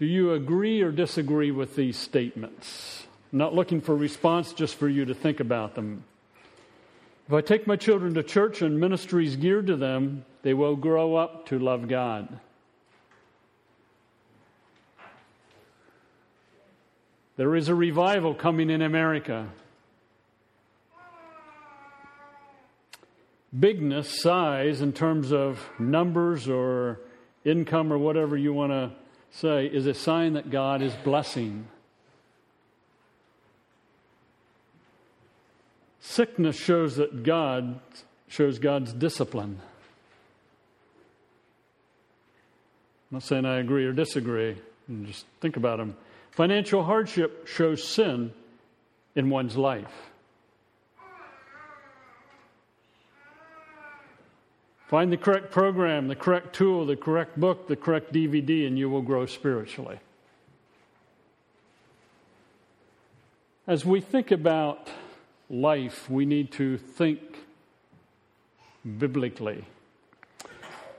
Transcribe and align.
Do 0.00 0.06
you 0.06 0.32
agree 0.32 0.80
or 0.80 0.90
disagree 0.90 1.50
with 1.50 1.76
these 1.76 1.98
statements? 1.98 3.06
I'm 3.30 3.38
not 3.38 3.54
looking 3.54 3.82
for 3.82 3.92
a 3.92 3.96
response, 3.96 4.54
just 4.54 4.76
for 4.76 4.88
you 4.88 5.04
to 5.04 5.12
think 5.12 5.40
about 5.40 5.74
them. 5.74 6.04
If 7.28 7.34
I 7.34 7.42
take 7.42 7.66
my 7.66 7.76
children 7.76 8.14
to 8.14 8.22
church 8.22 8.62
and 8.62 8.80
ministries 8.80 9.36
geared 9.36 9.66
to 9.66 9.76
them, 9.76 10.24
they 10.40 10.54
will 10.54 10.74
grow 10.74 11.16
up 11.16 11.44
to 11.48 11.58
love 11.58 11.86
God. 11.86 12.40
There 17.36 17.54
is 17.54 17.68
a 17.68 17.74
revival 17.74 18.34
coming 18.34 18.70
in 18.70 18.80
America. 18.80 19.50
Bigness, 23.58 24.22
size, 24.22 24.80
in 24.80 24.94
terms 24.94 25.30
of 25.30 25.62
numbers 25.78 26.48
or 26.48 27.00
income 27.44 27.92
or 27.92 27.98
whatever 27.98 28.34
you 28.34 28.54
want 28.54 28.72
to 28.72 28.92
say, 29.30 29.66
is 29.66 29.86
a 29.86 29.94
sign 29.94 30.34
that 30.34 30.50
God 30.50 30.82
is 30.82 30.94
blessing. 31.04 31.66
Sickness 36.00 36.56
shows 36.56 36.96
that 36.96 37.22
God 37.22 37.80
shows 38.28 38.58
God's 38.58 38.92
discipline. 38.92 39.60
I'm 43.10 43.16
not 43.16 43.22
saying 43.22 43.44
I 43.44 43.58
agree 43.58 43.86
or 43.86 43.92
disagree. 43.92 44.56
Just 45.04 45.26
think 45.40 45.56
about 45.56 45.78
them. 45.78 45.96
Financial 46.30 46.84
hardship 46.84 47.46
shows 47.46 47.86
sin 47.86 48.32
in 49.14 49.30
one's 49.30 49.56
life. 49.56 50.09
Find 54.90 55.12
the 55.12 55.16
correct 55.16 55.52
program, 55.52 56.08
the 56.08 56.16
correct 56.16 56.52
tool, 56.52 56.84
the 56.84 56.96
correct 56.96 57.38
book, 57.38 57.68
the 57.68 57.76
correct 57.76 58.12
DVD, 58.12 58.66
and 58.66 58.76
you 58.76 58.90
will 58.90 59.02
grow 59.02 59.24
spiritually. 59.24 60.00
As 63.68 63.84
we 63.84 64.00
think 64.00 64.32
about 64.32 64.90
life, 65.48 66.10
we 66.10 66.26
need 66.26 66.50
to 66.54 66.76
think 66.76 67.20
biblically. 68.98 69.64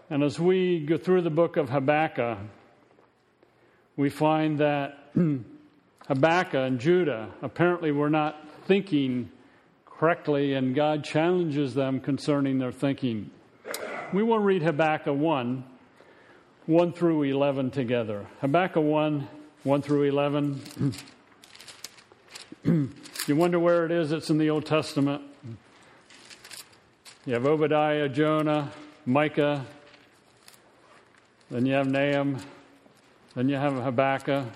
And 0.09 0.23
as 0.23 0.39
we 0.39 0.79
go 0.79 0.95
through 0.95 1.23
the 1.23 1.29
book 1.29 1.57
of 1.57 1.69
Habakkuk, 1.69 2.37
we 3.97 4.09
find 4.09 4.57
that 4.59 5.11
Habakkuk 6.07 6.53
and 6.53 6.79
Judah 6.79 7.29
apparently 7.41 7.91
were 7.91 8.09
not 8.09 8.37
thinking 8.67 9.29
correctly, 9.85 10.53
and 10.53 10.73
God 10.73 11.03
challenges 11.03 11.73
them 11.73 11.99
concerning 11.99 12.57
their 12.57 12.71
thinking. 12.71 13.31
We 14.13 14.23
to 14.23 14.45
read 14.45 14.61
Habakkuk 14.61 15.15
1, 15.15 15.63
1 16.65 16.93
through 16.93 17.23
11 17.23 17.71
together. 17.71 18.25
Habakkuk 18.41 18.83
1, 18.83 19.27
1 19.63 19.81
through 19.81 20.03
11. 20.03 20.93
You 23.27 23.35
wonder 23.35 23.59
where 23.59 23.85
it 23.85 23.91
is? 23.91 24.11
It's 24.11 24.31
in 24.31 24.39
the 24.39 24.49
Old 24.49 24.65
Testament. 24.65 25.21
You 27.25 27.33
have 27.35 27.45
Obadiah, 27.45 28.09
Jonah, 28.09 28.71
Micah, 29.05 29.63
then 31.51 31.67
you 31.67 31.73
have 31.73 31.87
Nahum, 31.87 32.37
then 33.35 33.47
you 33.47 33.55
have 33.55 33.73
Habakkuk, 33.73 34.47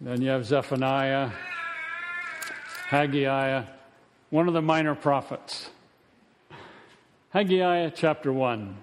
then 0.00 0.20
you 0.20 0.30
have 0.30 0.44
Zephaniah, 0.44 1.30
Haggai, 2.88 3.62
one 4.30 4.48
of 4.48 4.54
the 4.54 4.62
minor 4.62 4.96
prophets. 4.96 5.70
Haggai 7.36 7.90
chapter 7.90 8.32
1. 8.32 8.74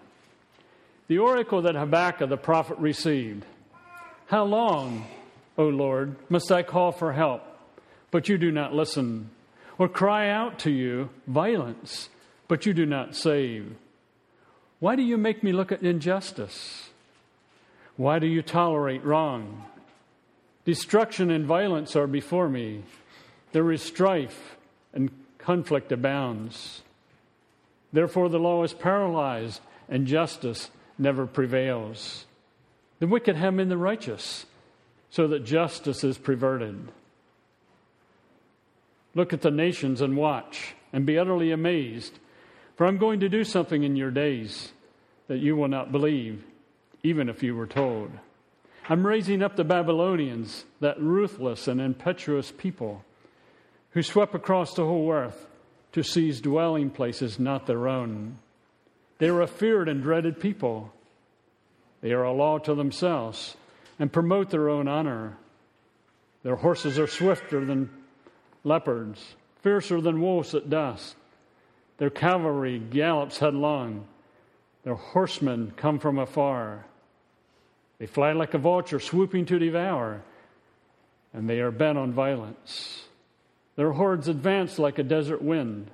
The 1.07 1.17
oracle 1.17 1.63
that 1.63 1.73
Habakkuk 1.73 2.29
the 2.29 2.37
prophet 2.37 2.77
received. 2.77 3.45
How 4.27 4.43
long, 4.43 5.07
O 5.57 5.63
Lord, 5.63 6.17
must 6.29 6.51
I 6.51 6.61
call 6.61 6.91
for 6.91 7.13
help? 7.13 7.41
but 8.11 8.29
you 8.29 8.37
do 8.37 8.51
not 8.51 8.75
listen, 8.75 9.31
or 9.79 9.89
cry 9.89 10.29
out 10.29 10.59
to 10.59 10.69
you 10.69 11.09
violence, 11.25 12.09
but 12.47 12.67
you 12.67 12.75
do 12.75 12.85
not 12.85 13.15
save? 13.15 13.75
Why 14.79 14.95
do 14.95 15.01
you 15.01 15.17
make 15.17 15.41
me 15.41 15.51
look 15.51 15.71
at 15.71 15.81
injustice? 15.81 16.91
Why 17.97 18.19
do 18.19 18.27
you 18.27 18.43
tolerate 18.43 19.03
wrong? 19.03 19.65
Destruction 20.63 21.31
and 21.31 21.43
violence 21.43 21.95
are 21.95 22.05
before 22.05 22.49
me. 22.49 22.83
There 23.51 23.71
is 23.71 23.81
strife 23.81 24.57
and 24.93 25.09
conflict 25.39 25.91
abounds. 25.91 26.82
Therefore, 27.93 28.27
the 28.27 28.39
law 28.39 28.63
is 28.63 28.73
paralyzed 28.73 29.61
and 29.87 30.07
justice 30.07 30.71
never 30.97 31.25
prevails. 31.27 32.25
The 32.99 33.07
wicked 33.07 33.35
hem 33.35 33.59
in 33.59 33.69
the 33.69 33.77
righteous, 33.77 34.45
so 35.09 35.27
that 35.27 35.45
justice 35.45 36.03
is 36.03 36.17
perverted. 36.17 36.91
Look 39.15 39.31
at 39.31 39.41
the 39.41 39.51
nations 39.51 40.01
and 40.01 40.17
watch 40.17 40.73
and 40.91 41.05
be 41.05 41.17
utterly 41.17 41.51
amazed. 41.51 42.17
For 42.75 42.87
I'm 42.87 42.97
going 42.97 43.19
to 43.19 43.29
do 43.29 43.43
something 43.43 43.83
in 43.83 43.95
your 43.95 44.09
days 44.09 44.71
that 45.27 45.37
you 45.37 45.55
will 45.55 45.67
not 45.67 45.91
believe, 45.91 46.43
even 47.03 47.29
if 47.29 47.43
you 47.43 47.55
were 47.55 47.67
told. 47.67 48.11
I'm 48.89 49.05
raising 49.05 49.43
up 49.43 49.55
the 49.55 49.63
Babylonians, 49.63 50.65
that 50.79 50.99
ruthless 50.99 51.67
and 51.67 51.79
impetuous 51.79 52.51
people 52.51 53.05
who 53.91 54.01
swept 54.01 54.33
across 54.33 54.73
the 54.73 54.83
whole 54.83 55.11
earth 55.11 55.47
to 55.93 56.03
seize 56.03 56.41
dwelling 56.41 56.89
places 56.89 57.39
not 57.39 57.65
their 57.65 57.87
own. 57.87 58.37
They 59.19 59.29
are 59.29 59.41
a 59.41 59.47
feared 59.47 59.87
and 59.87 60.03
dreaded 60.03 60.39
people. 60.39 60.91
They 62.01 62.11
are 62.11 62.23
a 62.23 62.33
law 62.33 62.57
to 62.59 62.75
themselves 62.75 63.55
and 63.99 64.11
promote 64.11 64.49
their 64.49 64.69
own 64.69 64.87
honor. 64.87 65.37
Their 66.43 66.57
horses 66.57 66.99
are 66.99 67.07
swifter 67.07 67.63
than 67.63 67.89
leopards, 68.63 69.35
fiercer 69.61 70.01
than 70.01 70.19
wolves 70.19 70.53
at 70.53 70.69
dusk. 70.69 71.15
Their 71.97 72.09
cavalry 72.09 72.79
gallops 72.79 73.37
headlong. 73.37 74.05
Their 74.83 74.95
horsemen 74.95 75.73
come 75.77 75.99
from 75.99 76.17
afar. 76.19 76.85
They 77.99 78.07
fly 78.07 78.33
like 78.33 78.53
a 78.53 78.57
vulture, 78.57 78.99
swooping 78.99 79.45
to 79.45 79.59
devour, 79.59 80.21
and 81.33 81.49
they 81.49 81.61
are 81.61 81.71
bent 81.71 81.97
on 81.97 82.11
violence. 82.11 83.05
Their 83.75 83.93
hordes 83.93 84.27
advance 84.27 84.77
like 84.77 84.99
a 84.99 85.03
desert 85.03 85.41
wind 85.41 85.89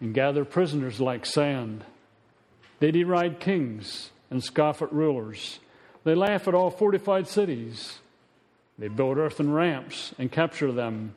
and 0.00 0.14
gather 0.14 0.44
prisoners 0.44 1.00
like 1.00 1.26
sand. 1.26 1.84
They 2.80 2.90
deride 2.90 3.40
kings 3.40 4.10
and 4.30 4.42
scoff 4.42 4.82
at 4.82 4.92
rulers. 4.92 5.58
They 6.04 6.14
laugh 6.14 6.48
at 6.48 6.54
all 6.54 6.70
fortified 6.70 7.28
cities. 7.28 7.98
They 8.78 8.88
build 8.88 9.18
earthen 9.18 9.52
ramps 9.52 10.14
and 10.18 10.30
capture 10.30 10.72
them. 10.72 11.14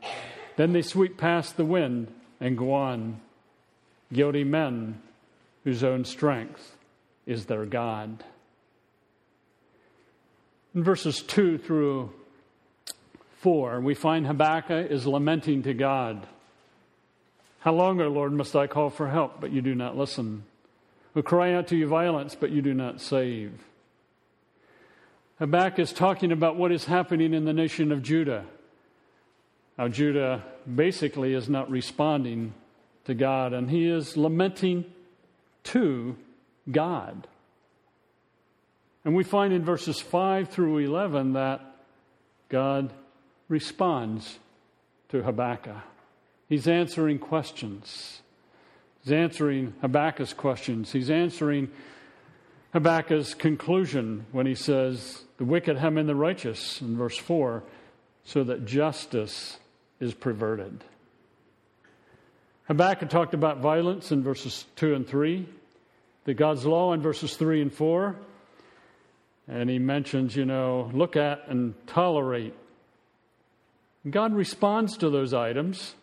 Then 0.55 0.73
they 0.73 0.81
sweep 0.81 1.17
past 1.17 1.57
the 1.57 1.65
wind 1.65 2.13
and 2.39 2.57
go 2.57 2.73
on. 2.73 3.21
Guilty 4.11 4.43
men 4.43 5.01
whose 5.63 5.83
own 5.83 6.05
strength 6.05 6.75
is 7.25 7.45
their 7.45 7.65
God. 7.65 8.23
In 10.73 10.83
verses 10.83 11.21
2 11.21 11.57
through 11.59 12.11
4, 13.41 13.81
we 13.81 13.95
find 13.95 14.27
Habakkuk 14.27 14.91
is 14.91 15.07
lamenting 15.07 15.63
to 15.63 15.73
God. 15.73 16.27
How 17.61 17.73
long, 17.73 17.99
O 17.99 18.07
Lord, 18.07 18.33
must 18.33 18.55
I 18.55 18.67
call 18.67 18.91
for 18.91 19.09
help, 19.09 19.41
but 19.41 19.51
you 19.51 19.61
do 19.61 19.73
not 19.73 19.97
listen? 19.97 20.43
Who 21.15 21.23
cry 21.23 21.53
out 21.53 21.67
to 21.67 21.75
you 21.75 21.87
violence, 21.87 22.35
but 22.35 22.51
you 22.51 22.61
do 22.61 22.75
not 22.75 23.01
save? 23.01 23.51
Habakkuk 25.39 25.79
is 25.79 25.91
talking 25.91 26.31
about 26.31 26.55
what 26.55 26.71
is 26.71 26.85
happening 26.85 27.33
in 27.33 27.45
the 27.45 27.53
nation 27.53 27.91
of 27.91 28.03
Judah. 28.03 28.45
How 29.75 29.87
Judah 29.87 30.43
basically 30.75 31.33
is 31.33 31.49
not 31.49 31.71
responding 31.71 32.53
to 33.05 33.15
God, 33.15 33.53
and 33.53 33.71
he 33.71 33.87
is 33.87 34.15
lamenting 34.15 34.85
to 35.63 36.15
God. 36.71 37.27
And 39.03 39.15
we 39.15 39.23
find 39.23 39.51
in 39.51 39.65
verses 39.65 39.99
5 39.99 40.49
through 40.49 40.77
11 40.77 41.33
that 41.33 41.61
God 42.47 42.93
responds 43.51 44.39
to 45.09 45.21
Habakkuk. 45.21 45.75
He's 46.47 46.67
answering 46.67 47.19
questions. 47.19 48.21
He's 49.03 49.11
answering 49.11 49.73
Habakkuk's 49.81 50.33
questions. 50.33 50.91
He's 50.91 51.09
answering 51.09 51.69
Habakkuk's 52.73 53.33
conclusion 53.33 54.25
when 54.31 54.45
he 54.45 54.55
says, 54.55 55.23
The 55.37 55.45
wicked 55.45 55.77
hem 55.77 55.97
in 55.97 56.07
the 56.07 56.15
righteous, 56.15 56.81
in 56.81 56.97
verse 56.97 57.17
4, 57.17 57.61
so 58.23 58.43
that 58.45 58.65
justice 58.65 59.57
is 59.99 60.13
perverted. 60.13 60.83
Habakkuk 62.65 63.09
talked 63.09 63.33
about 63.33 63.57
violence 63.57 64.13
in 64.13 64.23
verses 64.23 64.65
2 64.77 64.95
and 64.95 65.05
3, 65.05 65.45
the 66.23 66.33
God's 66.33 66.65
law 66.65 66.93
in 66.93 67.01
verses 67.01 67.35
3 67.35 67.63
and 67.63 67.73
4. 67.73 68.15
And 69.47 69.69
he 69.69 69.79
mentions, 69.79 70.35
you 70.35 70.45
know, 70.45 70.89
look 70.93 71.17
at 71.17 71.47
and 71.49 71.73
tolerate. 71.87 72.53
God 74.09 74.33
responds 74.33 74.97
to 74.97 75.09
those 75.09 75.33
items. 75.33 75.95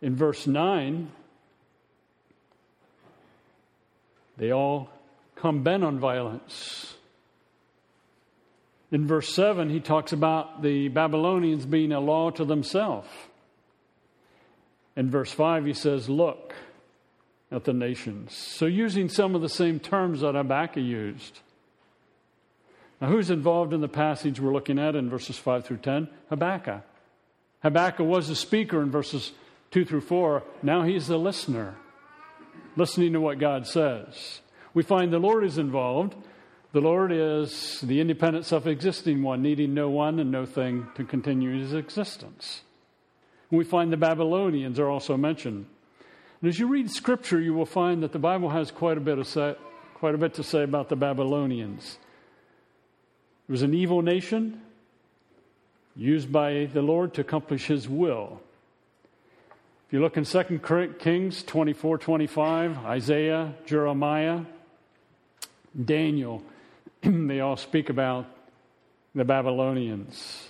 In 0.00 0.14
verse 0.14 0.46
9, 0.46 1.10
they 4.36 4.52
all 4.52 4.90
come 5.36 5.62
bent 5.62 5.82
on 5.82 5.98
violence. 5.98 6.94
In 8.92 9.06
verse 9.06 9.34
7, 9.34 9.70
he 9.70 9.80
talks 9.80 10.12
about 10.12 10.62
the 10.62 10.88
Babylonians 10.88 11.66
being 11.66 11.92
a 11.92 12.00
law 12.00 12.30
to 12.30 12.44
themselves. 12.44 13.08
In 14.96 15.10
verse 15.10 15.32
5, 15.32 15.64
he 15.64 15.72
says, 15.72 16.08
Look 16.08 16.54
at 17.50 17.64
the 17.64 17.72
nations. 17.72 18.36
So, 18.36 18.66
using 18.66 19.08
some 19.08 19.34
of 19.34 19.40
the 19.40 19.48
same 19.48 19.80
terms 19.80 20.20
that 20.20 20.34
Habakkuk 20.34 20.82
used. 20.82 21.40
Now, 23.02 23.08
who's 23.08 23.30
involved 23.30 23.72
in 23.72 23.80
the 23.80 23.88
passage 23.88 24.38
we're 24.38 24.52
looking 24.52 24.78
at 24.78 24.94
in 24.94 25.10
verses 25.10 25.36
5 25.36 25.64
through 25.64 25.78
10? 25.78 26.06
Habakkuk. 26.28 26.82
Habakkuk 27.60 28.06
was 28.06 28.28
the 28.28 28.36
speaker 28.36 28.80
in 28.80 28.92
verses 28.92 29.32
2 29.72 29.84
through 29.84 30.02
4. 30.02 30.44
Now 30.62 30.84
he's 30.84 31.08
the 31.08 31.18
listener, 31.18 31.74
listening 32.76 33.12
to 33.14 33.20
what 33.20 33.40
God 33.40 33.66
says. 33.66 34.40
We 34.72 34.84
find 34.84 35.12
the 35.12 35.18
Lord 35.18 35.42
is 35.42 35.58
involved. 35.58 36.14
The 36.70 36.80
Lord 36.80 37.10
is 37.10 37.80
the 37.80 38.00
independent, 38.00 38.46
self 38.46 38.68
existing 38.68 39.24
one, 39.24 39.42
needing 39.42 39.74
no 39.74 39.90
one 39.90 40.20
and 40.20 40.30
no 40.30 40.46
thing 40.46 40.86
to 40.94 41.02
continue 41.02 41.58
his 41.58 41.74
existence. 41.74 42.62
We 43.50 43.64
find 43.64 43.92
the 43.92 43.96
Babylonians 43.96 44.78
are 44.78 44.88
also 44.88 45.16
mentioned. 45.16 45.66
And 46.40 46.48
as 46.48 46.60
you 46.60 46.68
read 46.68 46.88
Scripture, 46.88 47.40
you 47.40 47.52
will 47.52 47.66
find 47.66 48.00
that 48.04 48.12
the 48.12 48.20
Bible 48.20 48.50
has 48.50 48.70
quite 48.70 48.96
a 48.96 49.00
bit, 49.00 49.18
of 49.18 49.26
say, 49.26 49.56
quite 49.94 50.14
a 50.14 50.18
bit 50.18 50.34
to 50.34 50.44
say 50.44 50.62
about 50.62 50.88
the 50.88 50.94
Babylonians. 50.94 51.98
It 53.52 53.60
was 53.60 53.62
an 53.64 53.74
evil 53.74 54.00
nation 54.00 54.62
used 55.94 56.32
by 56.32 56.70
the 56.72 56.80
Lord 56.80 57.12
to 57.12 57.20
accomplish 57.20 57.66
his 57.66 57.86
will. 57.86 58.40
If 59.86 59.92
you 59.92 60.00
look 60.00 60.16
in 60.16 60.24
2 60.24 60.94
Kings 60.98 61.42
24 61.42 61.98
25, 61.98 62.78
Isaiah, 62.86 63.52
Jeremiah, 63.66 64.40
Daniel, 65.84 66.42
they 67.02 67.40
all 67.40 67.58
speak 67.58 67.90
about 67.90 68.24
the 69.14 69.26
Babylonians. 69.26 70.48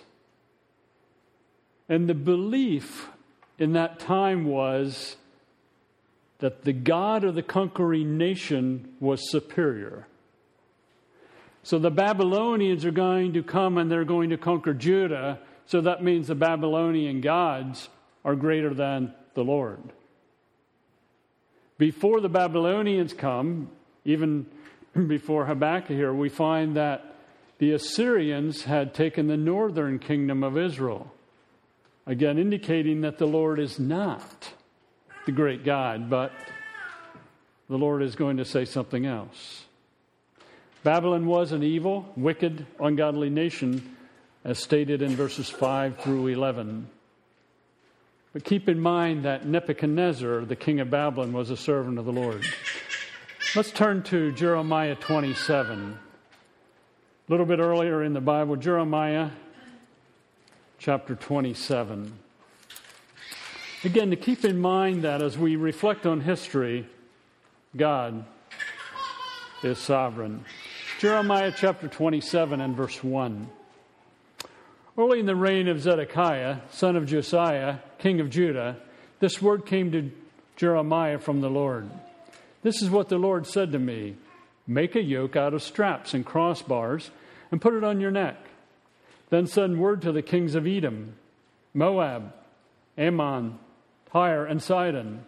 And 1.88 2.08
the 2.08 2.14
belief 2.14 3.08
in 3.58 3.72
that 3.72 3.98
time 3.98 4.44
was 4.44 5.16
that 6.38 6.62
the 6.62 6.72
God 6.72 7.24
of 7.24 7.34
the 7.34 7.42
conquering 7.42 8.16
nation 8.16 8.94
was 9.00 9.28
superior. 9.28 10.06
So 11.62 11.78
the 11.78 11.90
Babylonians 11.90 12.84
are 12.84 12.90
going 12.90 13.34
to 13.34 13.42
come 13.42 13.78
and 13.78 13.90
they're 13.90 14.04
going 14.04 14.30
to 14.30 14.36
conquer 14.36 14.74
Judah. 14.74 15.38
So 15.66 15.80
that 15.82 16.02
means 16.02 16.26
the 16.26 16.34
Babylonian 16.34 17.20
gods 17.20 17.88
are 18.24 18.34
greater 18.34 18.74
than 18.74 19.14
the 19.34 19.44
Lord. 19.44 19.80
Before 21.78 22.20
the 22.20 22.28
Babylonians 22.28 23.12
come, 23.12 23.70
even 24.04 24.46
before 25.06 25.46
Habakkuk 25.46 25.96
here, 25.96 26.12
we 26.12 26.28
find 26.28 26.76
that 26.76 27.16
the 27.58 27.72
Assyrians 27.72 28.62
had 28.64 28.92
taken 28.92 29.28
the 29.28 29.36
northern 29.36 29.98
kingdom 29.98 30.42
of 30.42 30.58
Israel. 30.58 31.12
Again, 32.06 32.38
indicating 32.38 33.02
that 33.02 33.18
the 33.18 33.26
Lord 33.26 33.60
is 33.60 33.78
not 33.78 34.52
the 35.26 35.32
great 35.32 35.64
God, 35.64 36.10
but 36.10 36.32
the 37.68 37.78
Lord 37.78 38.02
is 38.02 38.16
going 38.16 38.38
to 38.38 38.44
say 38.44 38.64
something 38.64 39.06
else. 39.06 39.64
Babylon 40.84 41.26
was 41.26 41.52
an 41.52 41.62
evil, 41.62 42.12
wicked, 42.16 42.66
ungodly 42.80 43.30
nation, 43.30 43.96
as 44.44 44.58
stated 44.58 45.00
in 45.00 45.14
verses 45.14 45.48
5 45.48 45.98
through 45.98 46.26
11. 46.26 46.88
But 48.32 48.44
keep 48.44 48.68
in 48.68 48.80
mind 48.80 49.24
that 49.24 49.46
Nebuchadnezzar, 49.46 50.44
the 50.44 50.56
king 50.56 50.80
of 50.80 50.90
Babylon, 50.90 51.32
was 51.32 51.50
a 51.50 51.56
servant 51.56 52.00
of 52.00 52.04
the 52.04 52.12
Lord. 52.12 52.44
Let's 53.54 53.70
turn 53.70 54.02
to 54.04 54.32
Jeremiah 54.32 54.96
27. 54.96 55.98
A 57.28 57.30
little 57.30 57.46
bit 57.46 57.60
earlier 57.60 58.02
in 58.02 58.12
the 58.12 58.20
Bible, 58.20 58.56
Jeremiah 58.56 59.30
chapter 60.78 61.14
27. 61.14 62.12
Again, 63.84 64.10
to 64.10 64.16
keep 64.16 64.44
in 64.44 64.58
mind 64.60 65.04
that 65.04 65.22
as 65.22 65.38
we 65.38 65.54
reflect 65.54 66.06
on 66.06 66.22
history, 66.22 66.88
God 67.76 68.24
is 69.62 69.78
sovereign. 69.78 70.44
Jeremiah 71.02 71.52
chapter 71.52 71.88
27 71.88 72.60
and 72.60 72.76
verse 72.76 73.02
1. 73.02 73.48
Early 74.96 75.18
in 75.18 75.26
the 75.26 75.34
reign 75.34 75.66
of 75.66 75.80
Zedekiah, 75.80 76.58
son 76.70 76.94
of 76.94 77.06
Josiah, 77.06 77.78
king 77.98 78.20
of 78.20 78.30
Judah, 78.30 78.76
this 79.18 79.42
word 79.42 79.66
came 79.66 79.90
to 79.90 80.12
Jeremiah 80.54 81.18
from 81.18 81.40
the 81.40 81.50
Lord. 81.50 81.90
This 82.62 82.80
is 82.82 82.88
what 82.88 83.08
the 83.08 83.18
Lord 83.18 83.48
said 83.48 83.72
to 83.72 83.80
me 83.80 84.14
Make 84.68 84.94
a 84.94 85.02
yoke 85.02 85.34
out 85.34 85.54
of 85.54 85.64
straps 85.64 86.14
and 86.14 86.24
crossbars 86.24 87.10
and 87.50 87.60
put 87.60 87.74
it 87.74 87.82
on 87.82 88.00
your 88.00 88.12
neck. 88.12 88.36
Then 89.28 89.48
send 89.48 89.80
word 89.80 90.02
to 90.02 90.12
the 90.12 90.22
kings 90.22 90.54
of 90.54 90.68
Edom, 90.68 91.14
Moab, 91.74 92.32
Ammon, 92.96 93.58
Tyre, 94.12 94.46
and 94.46 94.62
Sidon 94.62 95.24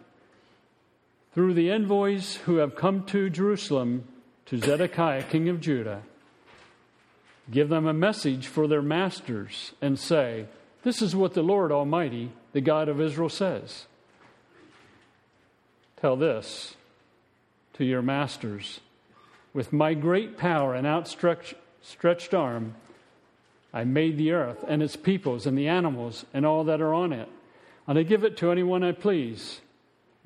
through 1.33 1.53
the 1.53 1.69
envoys 1.69 2.35
who 2.45 2.59
have 2.59 2.77
come 2.77 3.03
to 3.07 3.29
Jerusalem 3.29 4.07
to 4.47 4.59
Zedekiah, 4.59 5.23
king 5.23 5.49
of 5.49 5.59
Judah. 5.59 6.01
Give 7.49 7.69
them 7.69 7.85
a 7.85 7.93
message 7.93 8.47
for 8.47 8.67
their 8.67 8.81
masters 8.81 9.73
and 9.81 9.99
say, 9.99 10.45
This 10.83 11.01
is 11.01 11.15
what 11.15 11.33
the 11.33 11.43
Lord 11.43 11.71
Almighty, 11.71 12.31
the 12.53 12.61
God 12.61 12.89
of 12.89 13.01
Israel, 13.01 13.29
says. 13.29 13.85
Tell 15.97 16.15
this 16.15 16.75
to 17.73 17.85
your 17.85 18.01
masters. 18.01 18.79
With 19.53 19.71
my 19.71 19.93
great 19.93 20.37
power 20.37 20.73
and 20.73 20.85
outstretched 20.85 22.33
arm, 22.33 22.75
I 23.73 23.83
made 23.83 24.17
the 24.17 24.31
earth 24.31 24.63
and 24.67 24.81
its 24.81 24.95
peoples 24.95 25.45
and 25.45 25.57
the 25.57 25.67
animals 25.67 26.25
and 26.33 26.45
all 26.45 26.63
that 26.65 26.81
are 26.81 26.93
on 26.93 27.13
it, 27.13 27.29
and 27.87 27.97
I 27.97 28.03
give 28.03 28.23
it 28.23 28.37
to 28.37 28.51
anyone 28.51 28.83
I 28.83 28.91
please. 28.91 29.61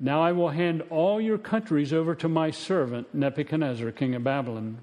Now 0.02 0.22
I 0.22 0.32
will 0.32 0.48
hand 0.48 0.82
all 0.88 1.20
your 1.20 1.36
countries 1.36 1.92
over 1.92 2.14
to 2.16 2.28
my 2.28 2.50
servant 2.50 3.14
Nebuchadnezzar, 3.14 3.92
king 3.92 4.14
of 4.14 4.24
Babylon. 4.24 4.78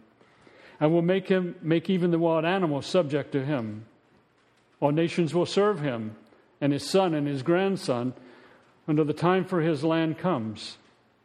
I 0.79 0.85
will 0.85 1.01
make 1.01 1.27
him 1.27 1.55
make 1.63 1.89
even 1.89 2.11
the 2.11 2.19
wild 2.19 2.45
animals 2.45 2.85
subject 2.85 3.31
to 3.31 3.43
him. 3.43 3.85
All 4.79 4.91
nations 4.91 5.33
will 5.33 5.47
serve 5.47 5.79
him, 5.79 6.15
and 6.61 6.71
his 6.71 6.87
son 6.87 7.15
and 7.15 7.27
his 7.27 7.41
grandson, 7.41 8.13
until 8.85 9.05
the 9.05 9.13
time 9.13 9.43
for 9.43 9.61
his 9.61 9.83
land 9.83 10.19
comes. 10.19 10.77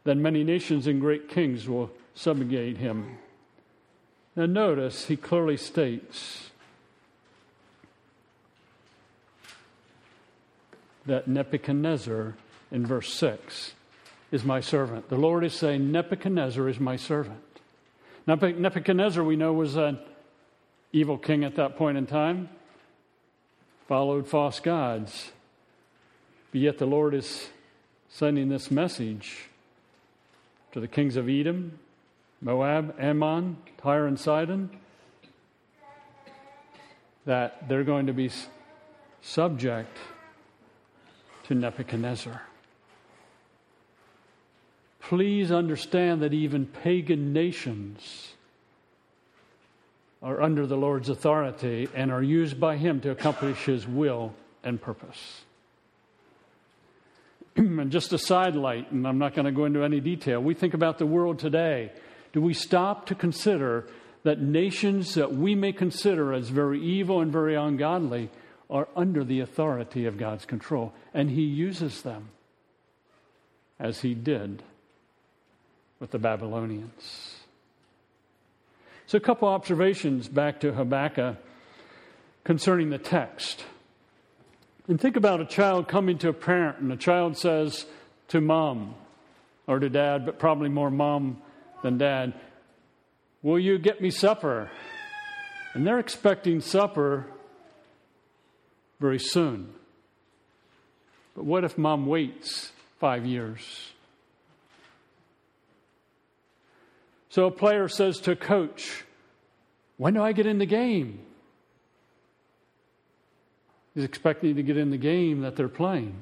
Then 0.05 0.23
many 0.23 0.43
nations 0.43 0.87
and 0.87 0.99
great 0.99 1.29
kings 1.29 1.69
will 1.69 1.91
subjugate 2.15 2.77
him. 2.77 3.19
Now, 4.35 4.47
notice 4.47 5.05
he 5.05 5.15
clearly 5.15 5.57
states 5.57 6.49
that 11.05 11.27
Nebuchadnezzar, 11.27 12.33
in 12.71 12.85
verse 12.87 13.13
6, 13.13 13.73
is 14.33 14.43
my 14.43 14.59
servant. 14.59 15.09
The 15.09 15.15
Lord 15.15 15.43
is 15.43 15.53
saying, 15.53 15.91
Nebuchadnezzar 15.91 16.67
is 16.67 16.79
my 16.79 16.95
servant. 16.95 17.39
Nebuchadnezzar, 18.25 19.23
we 19.23 19.35
know, 19.35 19.53
was 19.53 19.75
an 19.75 19.99
evil 20.91 21.19
king 21.19 21.43
at 21.43 21.55
that 21.57 21.77
point 21.77 21.99
in 21.99 22.07
time, 22.07 22.49
followed 23.87 24.27
false 24.27 24.59
gods. 24.59 25.31
But 26.51 26.61
yet 26.61 26.79
the 26.79 26.87
Lord 26.87 27.13
is 27.13 27.47
sending 28.09 28.49
this 28.49 28.71
message 28.71 29.49
to 30.71 30.79
the 30.79 30.87
kings 30.87 31.15
of 31.15 31.29
Edom, 31.29 31.77
Moab, 32.41 32.95
Ammon, 32.99 33.57
Tyre, 33.77 34.07
and 34.07 34.19
Sidon, 34.19 34.71
that 37.27 37.69
they're 37.69 37.83
going 37.83 38.07
to 38.07 38.13
be 38.13 38.31
subject 39.21 39.95
to 41.43 41.53
Nebuchadnezzar. 41.53 42.41
Please 45.09 45.51
understand 45.51 46.21
that 46.21 46.33
even 46.33 46.65
pagan 46.65 47.33
nations 47.33 48.29
are 50.21 50.41
under 50.41 50.65
the 50.65 50.77
Lord's 50.77 51.09
authority 51.09 51.89
and 51.93 52.09
are 52.09 52.23
used 52.23 52.57
by 52.57 52.77
Him 52.77 53.01
to 53.01 53.11
accomplish 53.11 53.65
His 53.65 53.85
will 53.85 54.33
and 54.63 54.81
purpose. 54.81 55.41
and 57.57 57.91
just 57.91 58.13
a 58.13 58.17
sidelight, 58.17 58.91
and 58.91 59.05
I'm 59.05 59.17
not 59.17 59.35
going 59.35 59.45
to 59.45 59.51
go 59.51 59.65
into 59.65 59.83
any 59.83 59.99
detail. 59.99 60.41
We 60.41 60.53
think 60.53 60.73
about 60.73 60.99
the 60.99 61.05
world 61.05 61.37
today. 61.37 61.91
Do 62.31 62.41
we 62.41 62.53
stop 62.53 63.05
to 63.07 63.15
consider 63.15 63.85
that 64.23 64.41
nations 64.41 65.15
that 65.15 65.35
we 65.35 65.53
may 65.53 65.73
consider 65.73 66.33
as 66.33 66.47
very 66.47 66.81
evil 66.81 67.19
and 67.19 67.29
very 67.29 67.55
ungodly 67.55 68.29
are 68.69 68.87
under 68.95 69.25
the 69.25 69.41
authority 69.41 70.05
of 70.05 70.17
God's 70.17 70.45
control? 70.45 70.93
And 71.13 71.29
He 71.29 71.43
uses 71.43 72.03
them 72.03 72.29
as 73.77 73.99
He 73.99 74.13
did 74.13 74.63
with 76.03 76.11
the 76.11 76.19
Babylonians. 76.19 77.37
So, 79.05 79.17
a 79.17 79.21
couple 79.21 79.47
observations 79.47 80.27
back 80.27 80.59
to 80.59 80.73
Habakkuk 80.73 81.37
concerning 82.43 82.89
the 82.89 82.97
text. 82.97 83.63
And 84.89 84.99
think 84.99 85.15
about 85.15 85.39
a 85.39 85.45
child 85.45 85.87
coming 85.87 86.17
to 86.17 86.27
a 86.27 86.33
parent, 86.33 86.79
and 86.79 86.91
the 86.91 86.97
child 86.97 87.37
says 87.37 87.85
to 88.27 88.41
mom 88.41 88.95
or 89.65 89.79
to 89.79 89.87
dad, 89.87 90.25
but 90.25 90.39
probably 90.39 90.67
more 90.67 90.91
mom 90.91 91.41
than 91.83 91.97
dad, 91.97 92.33
Will 93.41 93.57
you 93.57 93.77
get 93.77 94.01
me 94.01 94.09
supper? 94.09 94.69
And 95.73 95.87
they're 95.87 95.99
expecting 95.99 96.59
supper 96.59 97.27
very 98.99 99.19
soon. 99.19 99.73
But 101.33 101.45
what 101.45 101.63
if 101.63 101.77
mom 101.77 102.07
waits 102.07 102.73
five 102.99 103.25
years? 103.25 103.93
So 107.33 107.47
a 107.47 107.51
player 107.51 107.87
says 107.87 108.19
to 108.21 108.33
a 108.33 108.35
coach, 108.35 109.05
When 109.97 110.13
do 110.13 110.21
I 110.21 110.33
get 110.33 110.45
in 110.45 110.59
the 110.59 110.67
game? 110.67 111.17
He's 113.95 114.03
expecting 114.03 114.57
to 114.57 114.61
get 114.61 114.77
in 114.77 114.91
the 114.91 114.99
game 114.99 115.41
that 115.41 115.55
they're 115.55 115.67
playing. 115.67 116.13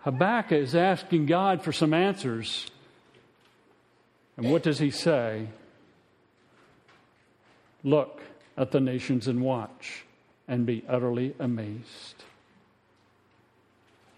Habakkuk 0.00 0.60
is 0.60 0.74
asking 0.74 1.26
God 1.26 1.62
for 1.62 1.72
some 1.72 1.92
answers. 1.92 2.66
And 4.38 4.50
what 4.50 4.62
does 4.62 4.78
he 4.78 4.92
say? 4.92 5.48
Look 7.84 8.22
at 8.56 8.70
the 8.70 8.80
nations 8.80 9.28
and 9.28 9.42
watch 9.42 10.04
and 10.48 10.64
be 10.64 10.86
utterly 10.88 11.34
amazed. 11.38 12.24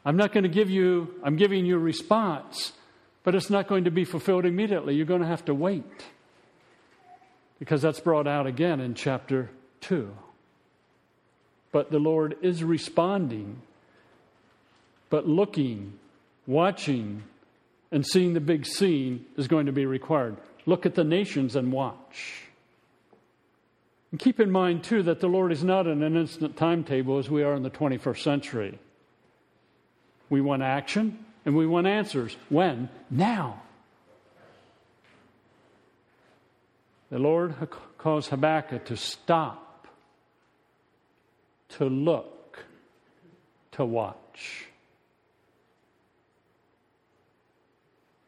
I'm 0.05 0.17
not 0.17 0.33
going 0.33 0.45
to 0.45 0.49
give 0.49 0.71
you, 0.71 1.17
I'm 1.25 1.35
giving 1.35 1.67
you 1.67 1.75
a 1.75 1.81
response, 1.81 2.75
but 3.23 3.35
it's 3.35 3.51
not 3.51 3.69
going 3.69 3.85
to 3.85 3.91
be 3.91 4.05
fulfilled 4.05 4.47
immediately. 4.47 4.95
You're 4.95 5.07
going 5.07 5.21
to 5.21 5.27
have 5.27 5.45
to 5.47 5.55
wait. 5.55 5.85
Because 7.59 7.83
that's 7.83 8.01
brought 8.01 8.27
out 8.27 8.47
again 8.47 8.81
in 8.81 8.95
chapter 8.95 9.51
2. 9.83 10.11
But 11.73 11.91
the 11.91 11.99
Lord 11.99 12.37
is 12.41 12.65
responding, 12.65 13.61
but 15.09 15.29
looking, 15.29 15.93
watching, 16.47 17.23
and 17.93 18.07
seeing 18.07 18.33
the 18.33 18.41
big 18.41 18.65
scene 18.67 19.27
is 19.37 19.47
going 19.47 19.67
to 19.67 19.73
be 19.73 19.85
required. 19.85 20.37
Look 20.65 20.87
at 20.87 20.95
the 20.95 21.05
nations 21.05 21.55
and 21.55 21.71
watch. 21.71 22.45
And 24.11 24.19
keep 24.19 24.41
in 24.41 24.51
mind, 24.51 24.83
too, 24.83 25.03
that 25.05 25.21
the 25.21 25.29
Lord 25.29 25.53
is 25.53 25.63
not 25.63 25.87
in 25.87 26.03
an 26.03 26.17
instant 26.17 26.57
timetable 26.57 27.19
as 27.19 27.31
we 27.31 27.43
are 27.43 27.55
in 27.55 27.63
the 27.63 27.71
21st 27.71 28.19
century. 28.19 28.79
We 30.29 30.41
want 30.41 30.63
action 30.63 31.25
and 31.45 31.57
we 31.57 31.67
want 31.67 31.87
answers. 31.87 32.37
When? 32.49 32.89
Now. 33.11 33.63
The 37.11 37.19
Lord 37.19 37.55
calls 37.99 38.29
Habakkuk 38.29 38.85
to 38.87 38.97
stop, 38.97 39.89
to 41.71 41.87
look, 41.87 42.65
to 43.73 43.85
watch. 43.85 44.67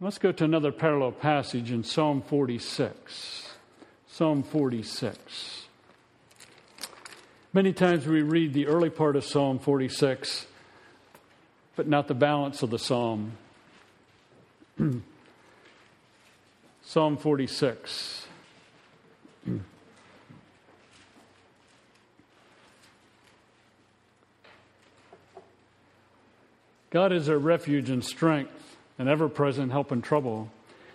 Let's 0.00 0.19
go 0.19 0.33
to 0.33 0.45
another 0.45 0.73
parallel 0.73 1.12
passage 1.12 1.71
in 1.71 1.85
Psalm 1.85 2.23
46. 2.23 3.47
Psalm 4.09 4.42
46. 4.42 5.66
Many 7.52 7.73
times 7.73 8.07
we 8.07 8.23
read 8.23 8.52
the 8.52 8.66
early 8.66 8.90
part 8.90 9.14
of 9.14 9.25
Psalm 9.25 9.59
46, 9.59 10.47
but 11.76 11.88
not 11.88 12.08
the 12.08 12.14
balance 12.14 12.62
of 12.62 12.70
the 12.70 12.78
psalm. 12.78 13.32
psalm 16.82 17.16
46. 17.16 18.26
God 26.90 27.12
is 27.12 27.28
our 27.28 27.38
refuge 27.38 27.88
and 27.88 28.04
strength, 28.04 28.76
an 28.98 29.08
ever 29.08 29.30
present 29.30 29.72
help 29.72 29.92
in 29.92 30.02
trouble. 30.02 30.50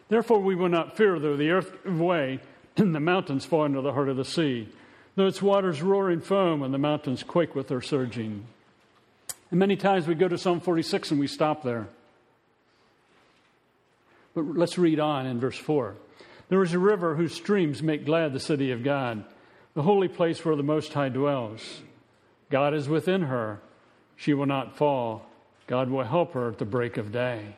Therefore, 0.09 0.39
we 0.39 0.53
will 0.53 0.69
not 0.69 0.95
fear 0.95 1.17
though 1.19 1.35
the 1.35 1.49
earth 1.49 1.71
give 1.83 1.99
way 1.99 2.39
and 2.77 2.93
the 2.93 2.99
mountains 2.99 3.45
fall 3.45 3.65
into 3.65 3.81
the 3.81 3.93
heart 3.93 4.09
of 4.09 4.17
the 4.17 4.25
sea 4.25 4.69
though 5.17 5.25
its 5.25 5.41
waters 5.41 5.81
roar 5.81 6.09
in 6.11 6.21
foam 6.21 6.61
and 6.61 6.73
the 6.73 6.77
mountains 6.77 7.23
quake 7.23 7.55
with 7.55 7.67
their 7.67 7.81
surging. 7.81 8.45
And 9.49 9.59
many 9.59 9.75
times 9.75 10.07
we 10.07 10.15
go 10.15 10.27
to 10.27 10.37
Psalm 10.37 10.59
46 10.59 11.11
and 11.11 11.19
we 11.19 11.27
stop 11.27 11.63
there. 11.63 11.87
But 14.35 14.45
let's 14.55 14.77
read 14.77 14.99
on 14.99 15.25
in 15.25 15.39
verse 15.39 15.57
4. 15.57 15.95
There 16.49 16.63
is 16.63 16.73
a 16.73 16.79
river 16.79 17.15
whose 17.15 17.33
streams 17.33 17.81
make 17.81 18.05
glad 18.05 18.33
the 18.33 18.39
city 18.39 18.71
of 18.71 18.83
God, 18.83 19.23
the 19.73 19.81
holy 19.81 20.07
place 20.07 20.43
where 20.43 20.55
the 20.55 20.63
Most 20.63 20.93
High 20.93 21.09
dwells. 21.09 21.81
God 22.49 22.73
is 22.73 22.87
within 22.87 23.23
her. 23.23 23.59
She 24.15 24.33
will 24.33 24.45
not 24.45 24.77
fall. 24.77 25.25
God 25.65 25.89
will 25.89 26.03
help 26.03 26.33
her 26.33 26.49
at 26.49 26.57
the 26.57 26.65
break 26.65 26.97
of 26.97 27.11
day. 27.11 27.55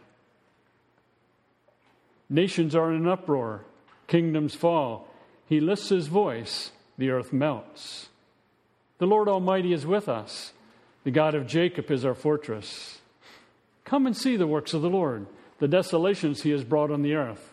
Nations 2.29 2.75
are 2.75 2.91
in 2.91 3.01
an 3.01 3.07
uproar, 3.07 3.65
kingdoms 4.07 4.55
fall. 4.55 5.07
He 5.47 5.59
lifts 5.59 5.89
his 5.89 6.07
voice 6.07 6.71
the 6.97 7.09
earth 7.09 7.31
melts. 7.33 8.09
The 8.99 9.07
Lord 9.07 9.27
Almighty 9.27 9.73
is 9.73 9.85
with 9.85 10.09
us. 10.09 10.51
The 11.03 11.11
God 11.11 11.35
of 11.35 11.47
Jacob 11.47 11.89
is 11.91 12.05
our 12.05 12.13
fortress. 12.13 12.99
Come 13.85 14.05
and 14.05 14.15
see 14.15 14.35
the 14.35 14.47
works 14.47 14.73
of 14.73 14.81
the 14.81 14.89
Lord, 14.89 15.25
the 15.59 15.67
desolations 15.67 16.43
he 16.43 16.51
has 16.51 16.63
brought 16.63 16.91
on 16.91 17.01
the 17.01 17.15
earth. 17.15 17.51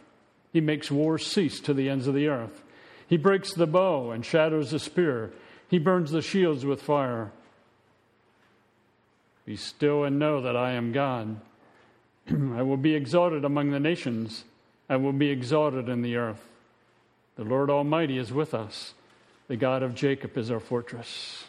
He 0.52 0.60
makes 0.60 0.90
wars 0.90 1.26
cease 1.26 1.60
to 1.60 1.74
the 1.74 1.88
ends 1.88 2.06
of 2.06 2.14
the 2.14 2.28
earth. 2.28 2.62
He 3.08 3.16
breaks 3.16 3.54
the 3.54 3.66
bow 3.66 4.10
and 4.10 4.24
shatters 4.24 4.70
the 4.70 4.78
spear. 4.78 5.32
He 5.68 5.78
burns 5.78 6.10
the 6.10 6.22
shields 6.22 6.64
with 6.64 6.82
fire. 6.82 7.30
Be 9.44 9.56
still 9.56 10.04
and 10.04 10.18
know 10.18 10.40
that 10.40 10.56
I 10.56 10.72
am 10.72 10.92
God. 10.92 11.40
I 12.30 12.62
will 12.62 12.76
be 12.76 12.94
exalted 12.94 13.44
among 13.44 13.70
the 13.70 13.80
nations. 13.80 14.44
I 14.88 14.96
will 14.96 15.12
be 15.12 15.30
exalted 15.30 15.88
in 15.88 16.02
the 16.02 16.16
earth. 16.16 16.44
The 17.36 17.44
Lord 17.44 17.70
Almighty 17.70 18.18
is 18.18 18.32
with 18.32 18.54
us. 18.54 18.94
The 19.48 19.56
God 19.56 19.82
of 19.82 19.94
Jacob 19.94 20.36
is 20.36 20.50
our 20.50 20.58
fortress. 20.60 21.44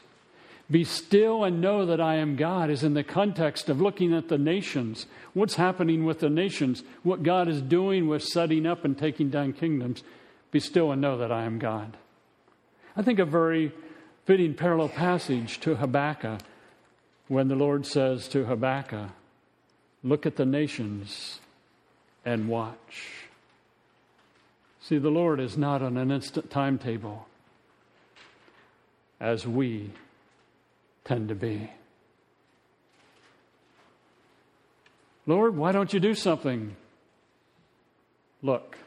Be 0.70 0.84
still 0.84 1.46
and 1.46 1.62
know 1.62 1.86
that 1.86 2.02
I 2.02 2.16
am 2.16 2.36
God 2.36 2.70
is 2.70 2.84
in 2.84 2.94
the 2.94 3.04
context 3.04 3.70
of 3.70 3.80
looking 3.80 4.14
at 4.14 4.28
the 4.28 4.38
nations. 4.38 5.06
What's 5.34 5.56
happening 5.56 6.04
with 6.04 6.20
the 6.20 6.30
nations? 6.30 6.84
What 7.04 7.24
God 7.24 7.48
is 7.48 7.62
doing 7.62 8.08
with 8.08 8.24
setting 8.24 8.66
up 8.66 8.84
and 8.84 8.98
taking 8.98 9.30
down 9.30 9.54
kingdoms. 9.54 10.04
Be 10.52 10.60
still 10.60 10.92
and 10.92 11.02
know 11.02 11.18
that 11.18 11.32
I 11.32 11.44
am 11.44 11.58
God. 11.58 11.96
I 12.98 13.02
think 13.02 13.20
a 13.20 13.26
very 13.26 13.72
fitting 14.26 14.56
parallel 14.56 14.90
passage 14.90 15.60
to 15.62 15.76
Habakkuk 15.76 16.42
when 17.30 17.48
the 17.48 17.56
Lord 17.56 17.86
says 17.86 18.28
to 18.30 18.46
Habakkuk, 18.46 19.12
Look 20.04 20.26
at 20.26 20.36
the 20.36 20.46
nations 20.46 21.40
and 22.26 22.48
watch. 22.48 23.28
See, 24.82 24.98
the 24.98 25.10
Lord 25.10 25.40
is 25.40 25.58
not 25.58 25.82
on 25.82 25.98
an 25.98 26.12
instant 26.12 26.50
timetable 26.50 27.28
as 29.20 29.48
we 29.48 29.92
tend 31.08 31.30
to 31.30 31.36
be. 31.36 31.72
Lord, 35.26 35.56
why 35.56 35.72
don't 35.72 35.94
you 35.94 36.00
do 36.00 36.14
something? 36.14 36.76
Look 38.42 38.78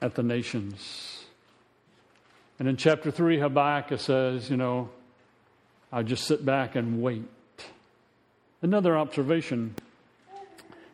at 0.00 0.14
the 0.14 0.22
nations. 0.22 1.24
And 2.58 2.68
in 2.68 2.76
chapter 2.76 3.10
3, 3.10 3.40
Habakkuk 3.40 3.98
says, 3.98 4.50
you 4.50 4.56
know, 4.56 4.90
I'll 5.92 6.04
just 6.04 6.24
sit 6.24 6.44
back 6.44 6.76
and 6.76 7.02
wait. 7.02 7.24
Another 8.62 8.96
observation 8.96 9.74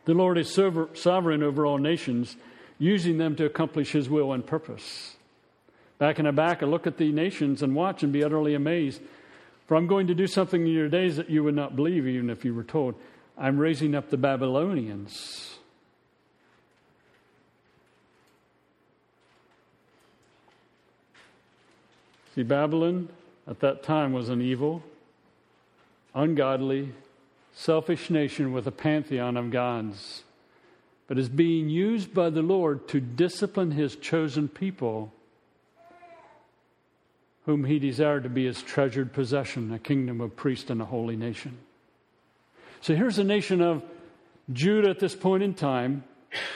the 0.05 0.13
Lord 0.13 0.37
is 0.37 0.51
sovereign 0.51 1.43
over 1.43 1.65
all 1.65 1.77
nations, 1.77 2.35
using 2.79 3.17
them 3.19 3.35
to 3.35 3.45
accomplish 3.45 3.91
his 3.91 4.09
will 4.09 4.33
and 4.33 4.45
purpose. 4.45 5.15
Back 6.01 6.17
in 6.17 6.25
Habakkuk, 6.25 6.67
look 6.67 6.87
at 6.87 6.97
the 6.97 7.11
nations 7.11 7.61
and 7.61 7.75
watch 7.75 8.01
and 8.01 8.11
be 8.11 8.23
utterly 8.23 8.55
amazed. 8.55 9.03
For 9.67 9.77
I'm 9.77 9.85
going 9.85 10.07
to 10.07 10.15
do 10.15 10.25
something 10.25 10.65
in 10.65 10.73
your 10.73 10.89
days 10.89 11.17
that 11.17 11.29
you 11.29 11.43
would 11.43 11.53
not 11.53 11.75
believe, 11.75 12.07
even 12.07 12.31
if 12.31 12.43
you 12.43 12.55
were 12.55 12.63
told. 12.63 12.95
I'm 13.37 13.59
raising 13.59 13.93
up 13.93 14.09
the 14.09 14.17
Babylonians. 14.17 15.59
See, 22.33 22.41
Babylon 22.41 23.09
at 23.47 23.59
that 23.59 23.83
time 23.83 24.11
was 24.11 24.29
an 24.29 24.41
evil, 24.41 24.81
ungodly, 26.15 26.93
selfish 27.53 28.09
nation 28.09 28.53
with 28.53 28.65
a 28.65 28.71
pantheon 28.71 29.37
of 29.37 29.51
gods, 29.51 30.23
but 31.05 31.19
is 31.19 31.29
being 31.29 31.69
used 31.69 32.11
by 32.11 32.31
the 32.31 32.41
Lord 32.41 32.87
to 32.87 32.99
discipline 32.99 33.69
his 33.69 33.95
chosen 33.95 34.47
people 34.47 35.13
whom 37.45 37.65
he 37.65 37.79
desired 37.79 38.23
to 38.23 38.29
be 38.29 38.45
his 38.45 38.61
treasured 38.61 39.13
possession, 39.13 39.73
a 39.73 39.79
kingdom 39.79 40.21
of 40.21 40.35
priests 40.35 40.69
and 40.69 40.81
a 40.81 40.85
holy 40.85 41.15
nation. 41.15 41.57
So 42.81 42.95
here's 42.95 43.15
the 43.15 43.23
nation 43.23 43.61
of 43.61 43.83
Judah 44.51 44.89
at 44.89 44.99
this 44.99 45.15
point 45.15 45.43
in 45.43 45.53
time. 45.53 46.03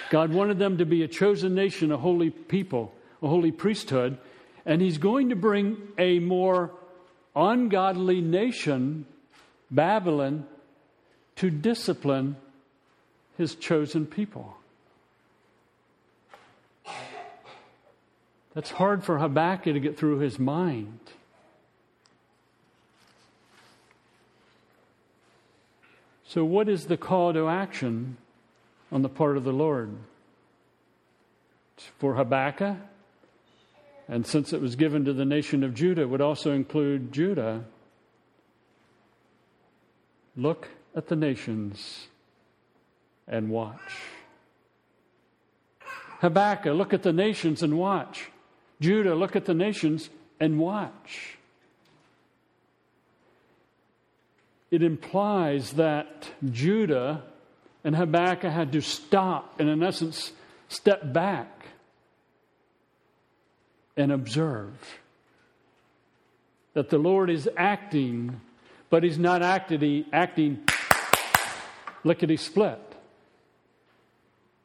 God 0.09 0.31
wanted 0.31 0.59
them 0.59 0.77
to 0.77 0.85
be 0.85 1.03
a 1.03 1.07
chosen 1.07 1.55
nation, 1.55 1.91
a 1.91 1.97
holy 1.97 2.29
people, 2.29 2.93
a 3.21 3.27
holy 3.27 3.51
priesthood, 3.51 4.17
and 4.65 4.81
he's 4.81 4.97
going 4.97 5.29
to 5.29 5.35
bring 5.35 5.77
a 5.97 6.19
more 6.19 6.71
ungodly 7.35 8.21
nation, 8.21 9.05
Babylon, 9.69 10.45
to 11.37 11.49
discipline 11.49 12.37
his 13.37 13.55
chosen 13.55 14.05
people. 14.05 14.55
That's 18.55 18.71
hard 18.71 19.03
for 19.03 19.19
Habakkuk 19.19 19.73
to 19.73 19.79
get 19.81 19.97
through 19.97 20.19
his 20.19 20.39
mind. 20.39 20.99
So, 26.25 26.45
what 26.45 26.69
is 26.69 26.85
the 26.85 26.97
call 26.97 27.33
to 27.33 27.49
action 27.49 28.17
on 28.91 29.01
the 29.01 29.09
part 29.09 29.35
of 29.37 29.43
the 29.43 29.53
Lord? 29.53 29.95
For 31.99 32.15
Habakkuk, 32.15 32.77
and 34.07 34.25
since 34.25 34.53
it 34.53 34.61
was 34.61 34.77
given 34.77 35.03
to 35.05 35.13
the 35.13 35.25
nation 35.25 35.61
of 35.63 35.73
Judah, 35.73 36.03
it 36.03 36.09
would 36.09 36.21
also 36.21 36.53
include 36.53 37.11
Judah. 37.11 37.65
Look 40.37 40.69
at 40.95 41.07
the 41.07 41.15
nations 41.17 42.07
and 43.27 43.49
watch. 43.49 43.97
Habakkuk, 46.21 46.73
look 46.73 46.93
at 46.93 47.03
the 47.03 47.13
nations 47.13 47.61
and 47.61 47.77
watch. 47.77 48.29
Judah, 48.79 49.15
look 49.15 49.35
at 49.35 49.45
the 49.45 49.53
nations 49.53 50.09
and 50.39 50.59
watch. 50.59 51.37
It 54.71 54.83
implies 54.83 55.73
that 55.73 56.29
Judah 56.51 57.23
and 57.83 57.95
Habakkuk 57.95 58.51
had 58.51 58.71
to 58.73 58.81
stop 58.81 59.59
and, 59.59 59.69
in 59.69 59.83
essence, 59.83 60.31
step 60.67 61.13
back 61.13 61.67
and 63.95 64.11
observe 64.11 64.73
that 66.73 66.89
the 66.89 66.97
Lord 66.97 67.29
is 67.29 67.49
acting, 67.55 68.41
but 68.89 69.03
He's 69.03 69.17
not 69.17 69.41
acting, 69.41 70.05
acting 70.11 70.63
lickety 72.03 72.37
split 72.37 72.81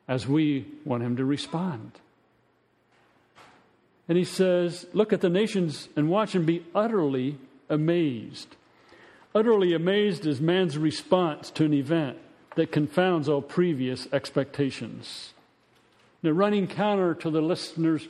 as 0.09 0.27
we 0.27 0.67
want 0.85 1.05
Him 1.05 1.17
to 1.17 1.25
respond. 1.25 1.93
And 4.11 4.19
He 4.19 4.25
says, 4.25 4.87
Look 4.93 5.13
at 5.13 5.21
the 5.21 5.29
nations 5.31 5.89
and 5.95 6.11
watch 6.11 6.35
and 6.35 6.45
be 6.45 6.67
utterly 6.75 7.39
amazed. 7.69 8.57
Utterly 9.37 9.73
amazed 9.73 10.27
is 10.27 10.41
man's 10.41 10.77
response 10.77 11.49
to 11.53 11.65
an 11.65 11.73
event 11.73 12.19
that 12.57 12.73
confounds 12.73 13.29
all 13.29 13.41
previous 13.41 14.09
expectations. 14.13 15.33
Now, 16.25 16.33
running 16.33 16.67
counter 16.67 17.15
to 17.15 17.31
the 17.31 17.41
listener's 17.41 18.09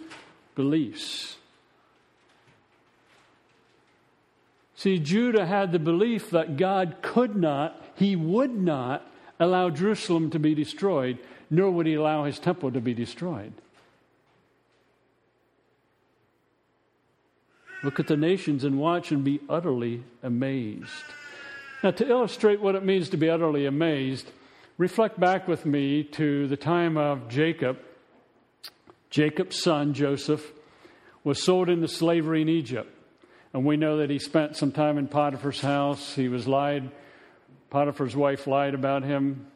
beliefs. 0.54 1.37
See, 4.76 4.99
Judah 4.99 5.45
had 5.45 5.71
the 5.71 5.78
belief 5.78 6.30
that 6.30 6.57
God 6.57 6.97
could 7.02 7.37
not, 7.37 7.78
he 7.97 8.16
would 8.16 8.57
not 8.57 9.07
allow 9.38 9.69
Jerusalem 9.69 10.30
to 10.30 10.38
be 10.38 10.54
destroyed, 10.54 11.19
nor 11.50 11.71
would 11.71 11.85
he 11.85 11.92
allow 11.92 12.25
his 12.25 12.38
temple 12.38 12.73
to 12.73 12.80
be 12.80 12.95
destroyed. 12.95 13.52
Look 17.83 17.99
at 17.99 18.07
the 18.07 18.17
nations 18.17 18.65
and 18.65 18.79
watch 18.79 19.11
and 19.11 19.25
be 19.25 19.41
utterly 19.49 20.03
amazed. 20.23 20.91
Now, 21.83 21.93
to 21.93 22.09
illustrate 22.09 22.61
what 22.61 22.75
it 22.75 22.85
means 22.85 23.09
to 23.11 23.17
be 23.17 23.31
utterly 23.31 23.65
amazed, 23.65 24.31
reflect 24.77 25.19
back 25.19 25.49
with 25.49 25.65
me 25.65 26.05
to 26.05 26.47
the 26.47 26.57
time 26.57 26.97
of 26.97 27.29
Jacob 27.29 27.79
Jacob's 29.11 29.61
son, 29.61 29.93
Joseph, 29.93 30.53
was 31.25 31.43
sold 31.43 31.69
into 31.69 31.89
slavery 31.89 32.43
in 32.43 32.49
Egypt. 32.49 32.89
And 33.53 33.65
we 33.65 33.77
know 33.77 33.99
that 33.99 34.09
he 34.09 34.21
spent 34.21 34.57
some 34.57 34.71
time 34.71 34.99
in 34.99 35.09
Potiphar's 35.09 35.61
house. 35.61 36.15
He 36.15 36.29
was 36.29 36.47
lied, 36.47 36.91
Potiphar's 37.69 38.15
wife 38.15 38.47
lied 38.47 38.75
about 38.75 39.03
him. 39.03 39.47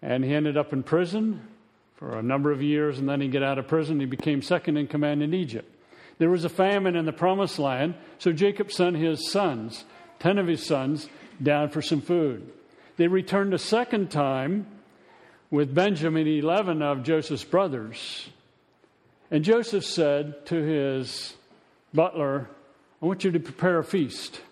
And 0.00 0.24
he 0.24 0.32
ended 0.32 0.56
up 0.56 0.72
in 0.72 0.84
prison 0.84 1.48
for 1.96 2.16
a 2.16 2.22
number 2.22 2.52
of 2.52 2.62
years. 2.62 3.00
And 3.00 3.08
then 3.08 3.20
he 3.20 3.28
got 3.28 3.42
out 3.42 3.58
of 3.58 3.66
prison. 3.66 3.98
He 3.98 4.06
became 4.06 4.40
second 4.40 4.76
in 4.76 4.86
command 4.86 5.22
in 5.22 5.34
Egypt. 5.34 5.68
There 6.20 6.28
was 6.28 6.44
a 6.44 6.50
famine 6.50 6.96
in 6.96 7.06
the 7.06 7.14
promised 7.14 7.58
land. 7.58 7.94
So 8.18 8.30
Jacob 8.30 8.70
sent 8.70 8.94
his 8.96 9.32
sons, 9.32 9.86
10 10.18 10.36
of 10.36 10.46
his 10.46 10.66
sons, 10.66 11.08
down 11.42 11.70
for 11.70 11.80
some 11.80 12.02
food. 12.02 12.52
They 12.98 13.08
returned 13.08 13.54
a 13.54 13.58
second 13.58 14.10
time 14.10 14.66
with 15.50 15.74
Benjamin, 15.74 16.26
11 16.26 16.82
of 16.82 17.04
Joseph's 17.04 17.44
brothers. 17.44 18.28
And 19.30 19.42
Joseph 19.42 19.82
said 19.82 20.44
to 20.46 20.56
his 20.56 21.32
butler, 21.94 22.50
I 23.00 23.06
want 23.06 23.24
you 23.24 23.30
to 23.30 23.40
prepare 23.40 23.78
a 23.78 23.84
feast. 23.84 24.42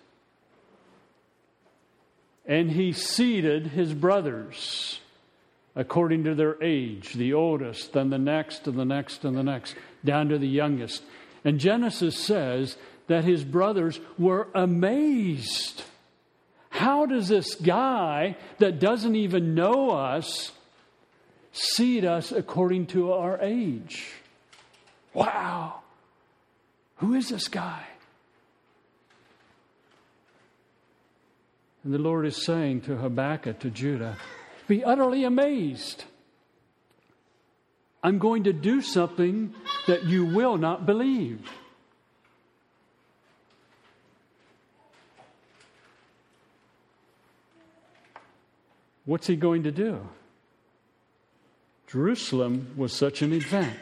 And 2.47 2.71
he 2.71 2.93
seated 2.93 3.67
his 3.67 3.93
brothers 3.93 5.01
according 5.75 6.23
to 6.23 6.33
their 6.33 6.61
age, 6.63 7.13
the 7.13 7.35
oldest, 7.35 7.93
then 7.93 8.09
the 8.09 8.17
next, 8.17 8.65
and 8.65 8.79
the 8.79 8.85
next, 8.85 9.23
and 9.23 9.37
the 9.37 9.43
next, 9.43 9.75
down 10.03 10.29
to 10.29 10.39
the 10.39 10.47
youngest. 10.47 11.03
And 11.49 11.59
Genesis 11.59 12.15
says 12.15 12.77
that 13.07 13.23
his 13.23 13.43
brothers 13.43 13.99
were 14.19 14.49
amazed. 14.53 15.81
How 16.69 17.07
does 17.07 17.27
this 17.27 17.55
guy 17.55 18.37
that 18.59 18.77
doesn't 18.77 19.15
even 19.15 19.55
know 19.55 19.89
us 19.89 20.51
seat 21.51 22.05
us 22.05 22.31
according 22.31 22.85
to 22.93 23.13
our 23.13 23.41
age? 23.41 24.11
Wow, 25.15 25.79
who 26.97 27.15
is 27.15 27.29
this 27.29 27.47
guy? 27.47 27.83
And 31.83 31.91
the 31.91 31.97
Lord 31.97 32.27
is 32.27 32.45
saying 32.45 32.81
to 32.81 32.97
Habakkuk, 32.97 33.57
to 33.61 33.71
Judah, 33.71 34.17
be 34.67 34.83
utterly 34.83 35.23
amazed. 35.23 36.03
I'm 38.03 38.17
going 38.17 38.43
to 38.45 38.53
do 38.53 38.81
something 38.81 39.53
that 39.87 40.05
you 40.05 40.25
will 40.25 40.57
not 40.57 40.85
believe. 40.85 41.49
What's 49.05 49.27
he 49.27 49.35
going 49.35 49.63
to 49.63 49.71
do? 49.71 50.07
Jerusalem 51.87 52.73
was 52.77 52.93
such 52.93 53.23
an 53.23 53.33
event 53.33 53.79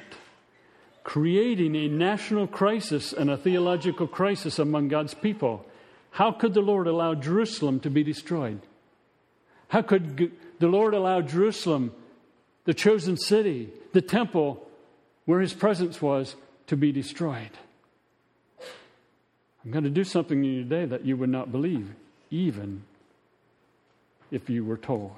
creating 1.08 1.74
a 1.74 1.88
national 1.88 2.46
crisis 2.46 3.14
and 3.14 3.30
a 3.30 3.38
theological 3.38 4.08
crisis 4.08 4.60
among 4.60 4.90
God's 4.90 5.14
people. 5.14 5.66
How 6.12 6.34
could 6.34 6.54
the 6.54 6.62
Lord 6.62 6.86
allow 6.86 7.16
Jerusalem 7.16 7.80
to 7.80 7.90
be 7.90 8.04
destroyed? 8.04 8.60
How 9.70 9.82
could 9.82 10.34
the 10.60 10.68
Lord 10.68 10.94
allow 10.94 11.22
Jerusalem, 11.22 11.94
the 12.68 12.74
chosen 12.74 13.16
city, 13.16 13.70
the 13.94 14.02
temple 14.02 14.62
where 15.24 15.40
his 15.40 15.54
presence 15.54 16.02
was, 16.02 16.36
to 16.68 16.76
be 16.76 16.92
destroyed? 16.92 17.50
I'm 19.64 19.72
going 19.72 19.86
to 19.86 19.90
do 19.90 20.04
something 20.04 20.38
in 20.38 20.44
you 20.44 20.64
today 20.64 20.84
that 20.84 21.06
you 21.06 21.16
would 21.16 21.30
not 21.30 21.50
believe, 21.50 21.96
even 22.30 22.84
if 24.32 24.50
you 24.50 24.66
were 24.66 24.76
told. 24.76 25.16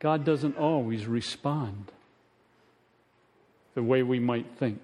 God 0.00 0.24
doesn't 0.24 0.58
always 0.58 1.06
respond 1.06 1.92
the 3.74 3.84
way 3.84 4.02
we 4.02 4.18
might 4.18 4.46
think. 4.58 4.80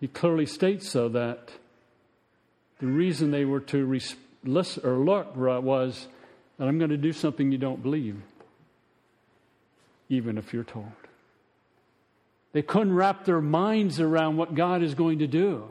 He 0.00 0.06
clearly 0.06 0.44
states, 0.44 0.86
so 0.86 1.08
that 1.08 1.50
the 2.78 2.86
reason 2.86 3.30
they 3.30 3.44
were 3.44 3.60
to 3.60 3.84
res- 3.84 4.16
listen 4.44 4.86
or 4.86 4.98
look 4.98 5.36
was 5.36 6.06
that 6.58 6.68
I'm 6.68 6.78
going 6.78 6.90
to 6.90 6.96
do 6.96 7.12
something 7.12 7.52
you 7.52 7.58
don't 7.58 7.82
believe, 7.82 8.20
even 10.08 10.38
if 10.38 10.52
you're 10.52 10.64
told. 10.64 10.92
They 12.52 12.62
couldn't 12.62 12.94
wrap 12.94 13.24
their 13.24 13.40
minds 13.40 14.00
around 14.00 14.36
what 14.36 14.54
God 14.54 14.82
is 14.82 14.94
going 14.94 15.18
to 15.18 15.26
do. 15.26 15.70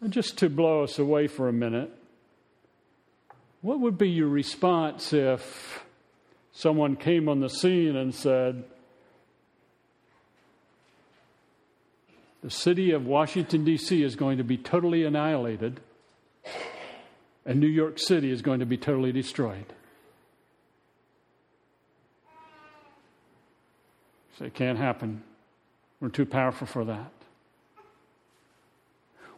And 0.00 0.12
just 0.12 0.38
to 0.38 0.48
blow 0.48 0.82
us 0.82 0.98
away 0.98 1.26
for 1.26 1.48
a 1.48 1.52
minute, 1.52 1.90
what 3.62 3.80
would 3.80 3.98
be 3.98 4.08
your 4.08 4.28
response 4.28 5.12
if 5.12 5.84
someone 6.52 6.96
came 6.96 7.28
on 7.28 7.40
the 7.40 7.48
scene 7.48 7.96
and 7.96 8.14
said, 8.14 8.64
The 12.42 12.50
city 12.50 12.92
of 12.92 13.06
Washington, 13.06 13.64
D.C. 13.64 14.02
is 14.02 14.16
going 14.16 14.38
to 14.38 14.44
be 14.44 14.56
totally 14.56 15.04
annihilated, 15.04 15.80
and 17.44 17.60
New 17.60 17.66
York 17.66 17.98
City 17.98 18.30
is 18.30 18.40
going 18.40 18.60
to 18.60 18.66
be 18.66 18.78
totally 18.78 19.12
destroyed? 19.12 19.66
So 24.38 24.46
it 24.46 24.54
can't 24.54 24.78
happen. 24.78 25.22
We're 26.00 26.08
too 26.08 26.24
powerful 26.24 26.66
for 26.66 26.86
that. 26.86 27.12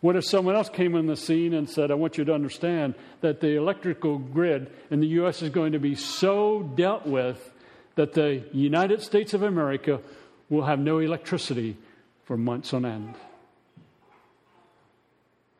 What 0.01 0.15
if 0.15 0.25
someone 0.25 0.55
else 0.55 0.69
came 0.69 0.95
on 0.95 1.07
the 1.07 1.17
scene 1.17 1.55
and 1.55 1.69
said, 1.69 1.91
I 1.91 1.95
want 1.95 2.19
you 2.19 2.25
to 2.25 2.35
understand 2.35 2.95
that 3.21 3.41
the 3.41 3.57
electrical 3.57 4.19
grid 4.19 4.71
in 4.91 5.01
the 5.01 5.07
U.S. 5.09 5.43
is 5.43 5.51
going 5.51 5.73
to 5.73 5.79
be 5.81 5.95
so 5.97 6.63
dealt 6.77 7.07
with 7.07 7.53
that 7.97 8.13
the 8.13 8.45
United 8.53 9.03
States 9.03 9.35
of 9.35 9.43
America 9.43 10.01
will 10.49 10.65
have 10.65 10.79
no 10.79 10.99
electricity 10.99 11.77
for 12.25 12.37
months 12.37 12.73
on 12.73 12.85
end? 12.85 13.15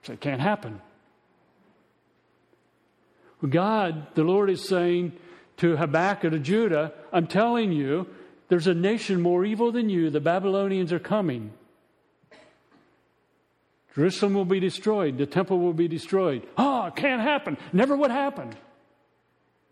So 0.03 0.13
it 0.13 0.21
can't 0.21 0.41
happen. 0.41 0.81
God, 3.49 4.15
the 4.15 4.25
Lord 4.25 4.51
is 4.51 4.67
saying 4.69 5.13
to 5.59 5.77
Habakkuk, 5.77 6.33
to 6.33 6.39
Judah, 6.39 6.93
I'm 7.13 7.27
telling 7.27 7.73
you, 7.73 8.07
there's 8.49 8.67
a 8.67 8.75
nation 8.75 9.21
more 9.21 9.45
evil 9.45 9.73
than 9.73 9.89
you. 9.89 10.11
The 10.11 10.21
Babylonians 10.21 10.93
are 10.93 10.99
coming. 10.99 11.53
Jerusalem 13.95 14.35
will 14.35 14.45
be 14.45 14.61
destroyed. 14.61 15.19
The 15.19 15.27
temple 15.27 15.59
will 15.59 15.73
be 15.73 15.89
destroyed. 15.89 16.47
Oh, 16.57 16.87
it 16.87 16.97
can't 16.97 17.21
happen. 17.21 17.59
Never 17.73 17.97
would 17.97 18.11
happen. 18.11 18.55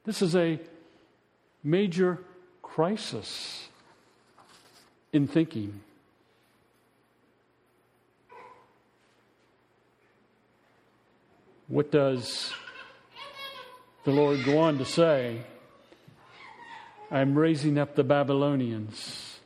This 0.05 0.23
is 0.23 0.35
a 0.35 0.59
major 1.63 2.19
crisis 2.63 3.69
in 5.13 5.27
thinking. 5.27 5.81
What 11.71 11.93
does 11.93 12.53
the 14.03 14.11
Lord 14.11 14.45
go 14.45 14.59
on 14.59 14.79
to 14.79 14.85
say? 14.85 15.43
I'm 17.13 17.39
raising 17.39 17.79
up 17.79 17.95
the 17.95 18.03
Babylonians. 18.03 19.39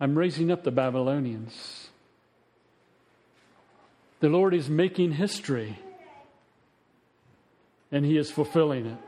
I'm 0.00 0.18
raising 0.18 0.50
up 0.50 0.64
the 0.64 0.72
Babylonians. 0.72 1.90
The 4.18 4.28
Lord 4.28 4.54
is 4.54 4.68
making 4.68 5.12
history, 5.12 5.78
and 7.92 8.04
He 8.04 8.18
is 8.18 8.28
fulfilling 8.28 8.86
it. 8.86 8.98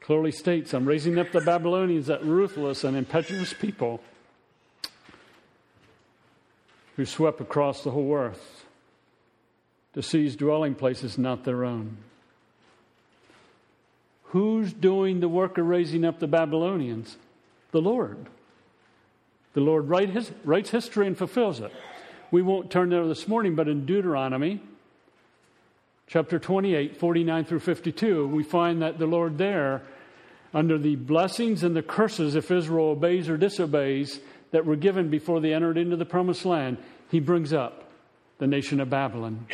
Clearly 0.00 0.32
states, 0.32 0.72
I'm 0.72 0.86
raising 0.86 1.18
up 1.18 1.32
the 1.32 1.42
Babylonians, 1.42 2.06
that 2.06 2.24
ruthless 2.24 2.82
and 2.82 2.96
impetuous 2.96 3.52
people 3.52 4.00
who 6.96 7.04
swept 7.04 7.42
across 7.42 7.84
the 7.84 7.90
whole 7.90 8.14
earth 8.14 8.53
to 9.94 10.02
seize 10.02 10.36
dwelling 10.36 10.74
places 10.74 11.16
not 11.16 11.44
their 11.44 11.64
own. 11.64 11.96
Who's 14.24 14.72
doing 14.72 15.20
the 15.20 15.28
work 15.28 15.58
of 15.58 15.66
raising 15.66 16.04
up 16.04 16.18
the 16.18 16.26
Babylonians? 16.26 17.16
The 17.70 17.80
Lord. 17.80 18.26
The 19.54 19.60
Lord 19.60 19.88
write 19.88 20.10
his, 20.10 20.32
writes 20.44 20.70
history 20.70 21.06
and 21.06 21.16
fulfills 21.16 21.60
it. 21.60 21.72
We 22.32 22.42
won't 22.42 22.70
turn 22.70 22.90
there 22.90 23.06
this 23.06 23.28
morning, 23.28 23.54
but 23.54 23.68
in 23.68 23.86
Deuteronomy 23.86 24.60
chapter 26.06 26.38
28, 26.38 26.98
49 26.98 27.44
through 27.44 27.60
52, 27.60 28.26
we 28.28 28.42
find 28.42 28.82
that 28.82 28.98
the 28.98 29.06
Lord 29.06 29.38
there, 29.38 29.82
under 30.52 30.78
the 30.78 30.96
blessings 30.96 31.62
and 31.62 31.74
the 31.74 31.82
curses 31.82 32.34
if 32.34 32.50
Israel 32.50 32.90
obeys 32.90 33.28
or 33.28 33.36
disobeys, 33.36 34.20
that 34.50 34.66
were 34.66 34.76
given 34.76 35.10
before 35.10 35.40
they 35.40 35.52
entered 35.52 35.78
into 35.78 35.96
the 35.96 36.04
promised 36.04 36.44
land, 36.44 36.78
he 37.10 37.20
brings 37.20 37.52
up 37.52 37.90
the 38.38 38.46
nation 38.46 38.80
of 38.80 38.90
Babylon 38.90 39.46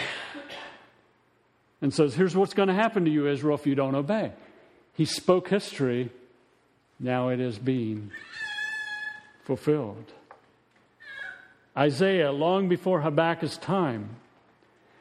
and 1.80 1.92
says, 1.92 2.14
Here's 2.14 2.36
what's 2.36 2.54
going 2.54 2.68
to 2.68 2.74
happen 2.74 3.04
to 3.04 3.10
you, 3.10 3.28
Israel, 3.28 3.56
if 3.56 3.66
you 3.66 3.74
don't 3.74 3.94
obey. 3.94 4.32
He 4.94 5.04
spoke 5.04 5.48
history, 5.48 6.10
now 6.98 7.28
it 7.28 7.40
is 7.40 7.58
being 7.58 8.10
fulfilled. 9.44 10.12
Isaiah, 11.76 12.32
long 12.32 12.68
before 12.68 13.00
Habakkuk's 13.00 13.56
time, 13.56 14.16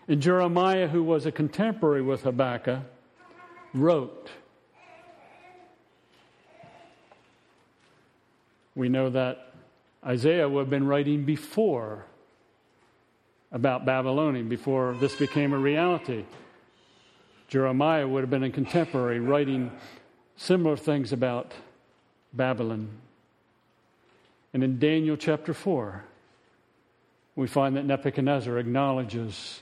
and 0.07 0.21
Jeremiah, 0.21 0.87
who 0.87 1.03
was 1.03 1.25
a 1.25 1.31
contemporary 1.31 2.01
with 2.01 2.23
Habakkuk, 2.23 2.81
wrote. 3.73 4.29
We 8.75 8.89
know 8.89 9.09
that 9.09 9.53
Isaiah 10.05 10.47
would 10.47 10.61
have 10.61 10.69
been 10.69 10.87
writing 10.87 11.25
before 11.25 12.05
about 13.51 13.85
Babylonian, 13.85 14.47
before 14.47 14.95
this 14.99 15.15
became 15.15 15.53
a 15.53 15.57
reality. 15.57 16.23
Jeremiah 17.49 18.07
would 18.07 18.21
have 18.21 18.29
been 18.29 18.43
a 18.43 18.51
contemporary 18.51 19.19
writing 19.19 19.71
similar 20.35 20.77
things 20.77 21.11
about 21.11 21.51
Babylon. 22.31 22.89
And 24.53 24.63
in 24.63 24.77
Daniel 24.77 25.17
chapter 25.17 25.53
4, 25.55 26.03
we 27.35 27.47
find 27.47 27.75
that 27.75 27.85
Nebuchadnezzar 27.85 28.59
acknowledges 28.59 29.61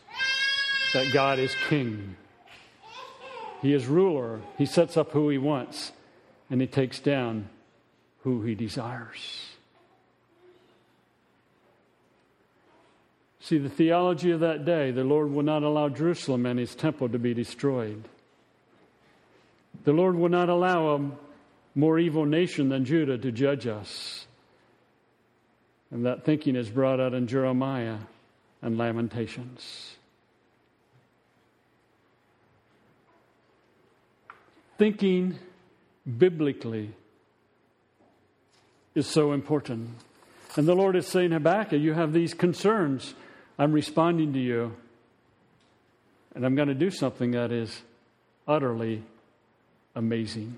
that 0.93 1.13
God 1.13 1.39
is 1.39 1.55
king. 1.69 2.17
He 3.61 3.73
is 3.73 3.87
ruler. 3.87 4.41
He 4.57 4.65
sets 4.65 4.97
up 4.97 5.11
who 5.11 5.29
he 5.29 5.37
wants, 5.37 5.93
and 6.49 6.59
he 6.59 6.67
takes 6.67 6.99
down 6.99 7.47
who 8.23 8.41
he 8.43 8.53
desires. 8.53 9.46
See, 13.47 13.59
the 13.59 13.69
theology 13.69 14.31
of 14.31 14.41
that 14.41 14.65
day, 14.65 14.91
the 14.91 15.05
Lord 15.05 15.31
will 15.31 15.41
not 15.41 15.63
allow 15.63 15.87
Jerusalem 15.87 16.45
and 16.45 16.59
his 16.59 16.75
temple 16.75 17.07
to 17.07 17.17
be 17.17 17.33
destroyed. 17.33 18.03
The 19.85 19.93
Lord 19.93 20.15
will 20.15 20.27
not 20.27 20.49
allow 20.49 20.95
a 20.95 21.11
more 21.73 21.97
evil 21.97 22.25
nation 22.25 22.67
than 22.67 22.83
Judah 22.83 23.17
to 23.17 23.31
judge 23.31 23.65
us. 23.65 24.27
And 25.91 26.05
that 26.05 26.25
thinking 26.25 26.57
is 26.57 26.69
brought 26.69 26.99
out 26.99 27.13
in 27.13 27.25
Jeremiah 27.25 27.99
and 28.61 28.77
Lamentations. 28.77 29.95
Thinking 34.77 35.39
biblically 36.17 36.91
is 38.93 39.07
so 39.07 39.31
important. 39.31 39.91
And 40.57 40.67
the 40.67 40.75
Lord 40.75 40.97
is 40.97 41.07
saying, 41.07 41.31
Habakkuk, 41.31 41.79
you 41.79 41.93
have 41.93 42.11
these 42.11 42.33
concerns. 42.33 43.13
I'm 43.59 43.71
responding 43.71 44.33
to 44.33 44.39
you, 44.39 44.75
and 46.35 46.45
I'm 46.45 46.55
going 46.55 46.67
to 46.67 46.75
do 46.75 46.91
something 46.91 47.31
that 47.31 47.51
is 47.51 47.81
utterly 48.47 49.03
amazing. 49.95 50.55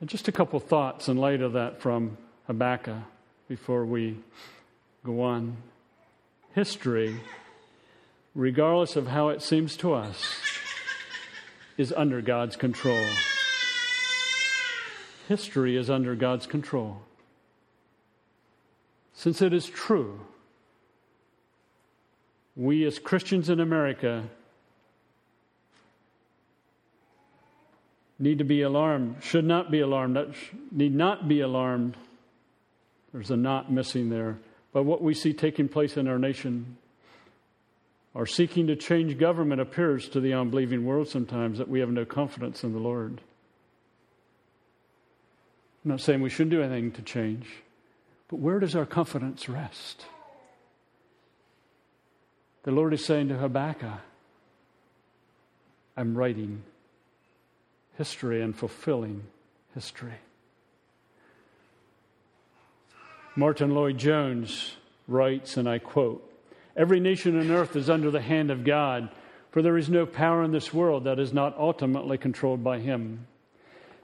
And 0.00 0.08
just 0.08 0.28
a 0.28 0.32
couple 0.32 0.60
thoughts 0.60 1.08
in 1.08 1.16
light 1.16 1.42
of 1.42 1.54
that 1.54 1.80
from 1.80 2.16
Habakkuk 2.46 3.02
before 3.48 3.84
we 3.84 4.16
go 5.04 5.22
on. 5.22 5.56
History, 6.54 7.20
regardless 8.36 8.94
of 8.94 9.08
how 9.08 9.30
it 9.30 9.42
seems 9.42 9.76
to 9.78 9.92
us, 9.94 10.40
is 11.76 11.92
under 11.92 12.22
God's 12.22 12.54
control. 12.54 13.04
History 15.26 15.76
is 15.76 15.90
under 15.90 16.14
God's 16.14 16.46
control 16.46 17.02
since 19.20 19.42
it 19.42 19.52
is 19.52 19.66
true, 19.66 20.18
we 22.56 22.86
as 22.86 22.98
Christians 22.98 23.50
in 23.50 23.60
America 23.60 24.24
need 28.18 28.38
to 28.38 28.44
be 28.44 28.62
alarmed, 28.62 29.16
should 29.20 29.44
not 29.44 29.70
be 29.70 29.80
alarmed, 29.80 30.34
need 30.70 30.94
not 30.94 31.28
be 31.28 31.42
alarmed. 31.42 31.98
There's 33.12 33.30
a 33.30 33.36
not 33.36 33.70
missing 33.70 34.08
there. 34.08 34.38
But 34.72 34.84
what 34.84 35.02
we 35.02 35.12
see 35.12 35.34
taking 35.34 35.68
place 35.68 35.98
in 35.98 36.08
our 36.08 36.18
nation, 36.18 36.78
our 38.14 38.24
seeking 38.24 38.68
to 38.68 38.76
change 38.76 39.18
government 39.18 39.60
appears 39.60 40.08
to 40.10 40.20
the 40.20 40.32
unbelieving 40.32 40.86
world 40.86 41.08
sometimes 41.08 41.58
that 41.58 41.68
we 41.68 41.80
have 41.80 41.90
no 41.90 42.06
confidence 42.06 42.64
in 42.64 42.72
the 42.72 42.78
Lord. 42.78 43.20
I'm 45.84 45.90
not 45.90 46.00
saying 46.00 46.22
we 46.22 46.30
shouldn't 46.30 46.52
do 46.52 46.62
anything 46.62 46.92
to 46.92 47.02
change. 47.02 47.46
But 48.30 48.38
where 48.38 48.60
does 48.60 48.76
our 48.76 48.86
confidence 48.86 49.48
rest? 49.48 50.06
The 52.62 52.70
Lord 52.70 52.94
is 52.94 53.04
saying 53.04 53.28
to 53.28 53.36
Habakkuk, 53.36 53.90
I'm 55.96 56.16
writing 56.16 56.62
history 57.98 58.40
and 58.40 58.56
fulfilling 58.56 59.24
history. 59.74 60.14
Martyn 63.34 63.74
Lloyd-Jones 63.74 64.76
writes, 65.08 65.56
and 65.56 65.68
I 65.68 65.78
quote 65.78 66.24
Every 66.76 67.00
nation 67.00 67.38
on 67.38 67.50
earth 67.50 67.74
is 67.74 67.90
under 67.90 68.12
the 68.12 68.20
hand 68.20 68.52
of 68.52 68.64
God, 68.64 69.08
for 69.50 69.60
there 69.60 69.76
is 69.76 69.90
no 69.90 70.06
power 70.06 70.44
in 70.44 70.52
this 70.52 70.72
world 70.72 71.02
that 71.04 71.18
is 71.18 71.32
not 71.32 71.58
ultimately 71.58 72.16
controlled 72.16 72.62
by 72.62 72.78
Him. 72.78 73.26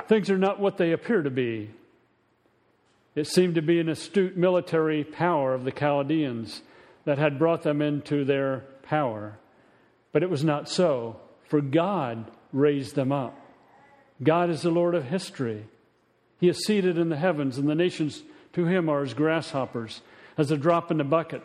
Things 0.08 0.30
are 0.30 0.38
not 0.38 0.58
what 0.58 0.78
they 0.78 0.90
appear 0.90 1.22
to 1.22 1.30
be. 1.30 1.70
It 3.16 3.26
seemed 3.26 3.54
to 3.54 3.62
be 3.62 3.80
an 3.80 3.88
astute 3.88 4.36
military 4.36 5.02
power 5.02 5.54
of 5.54 5.64
the 5.64 5.72
Chaldeans 5.72 6.60
that 7.06 7.16
had 7.16 7.38
brought 7.38 7.62
them 7.62 7.80
into 7.80 8.26
their 8.26 8.64
power. 8.82 9.38
But 10.12 10.22
it 10.22 10.28
was 10.28 10.44
not 10.44 10.68
so, 10.68 11.18
for 11.48 11.62
God 11.62 12.30
raised 12.52 12.94
them 12.94 13.12
up. 13.12 13.34
God 14.22 14.50
is 14.50 14.60
the 14.60 14.70
Lord 14.70 14.94
of 14.94 15.04
history. 15.04 15.64
He 16.38 16.50
is 16.50 16.66
seated 16.66 16.98
in 16.98 17.08
the 17.08 17.16
heavens, 17.16 17.56
and 17.56 17.66
the 17.66 17.74
nations 17.74 18.22
to 18.52 18.66
him 18.66 18.90
are 18.90 19.02
as 19.02 19.14
grasshoppers, 19.14 20.02
as 20.36 20.50
a 20.50 20.58
drop 20.58 20.90
in 20.90 20.98
the 20.98 21.04
bucket, 21.04 21.42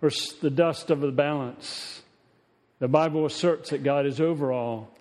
or 0.00 0.10
the 0.40 0.50
dust 0.50 0.90
of 0.90 1.00
the 1.00 1.12
balance. 1.12 2.00
The 2.78 2.88
Bible 2.88 3.26
asserts 3.26 3.70
that 3.70 3.84
God 3.84 4.06
is 4.06 4.22
over 4.22 4.52
all. 4.52 4.96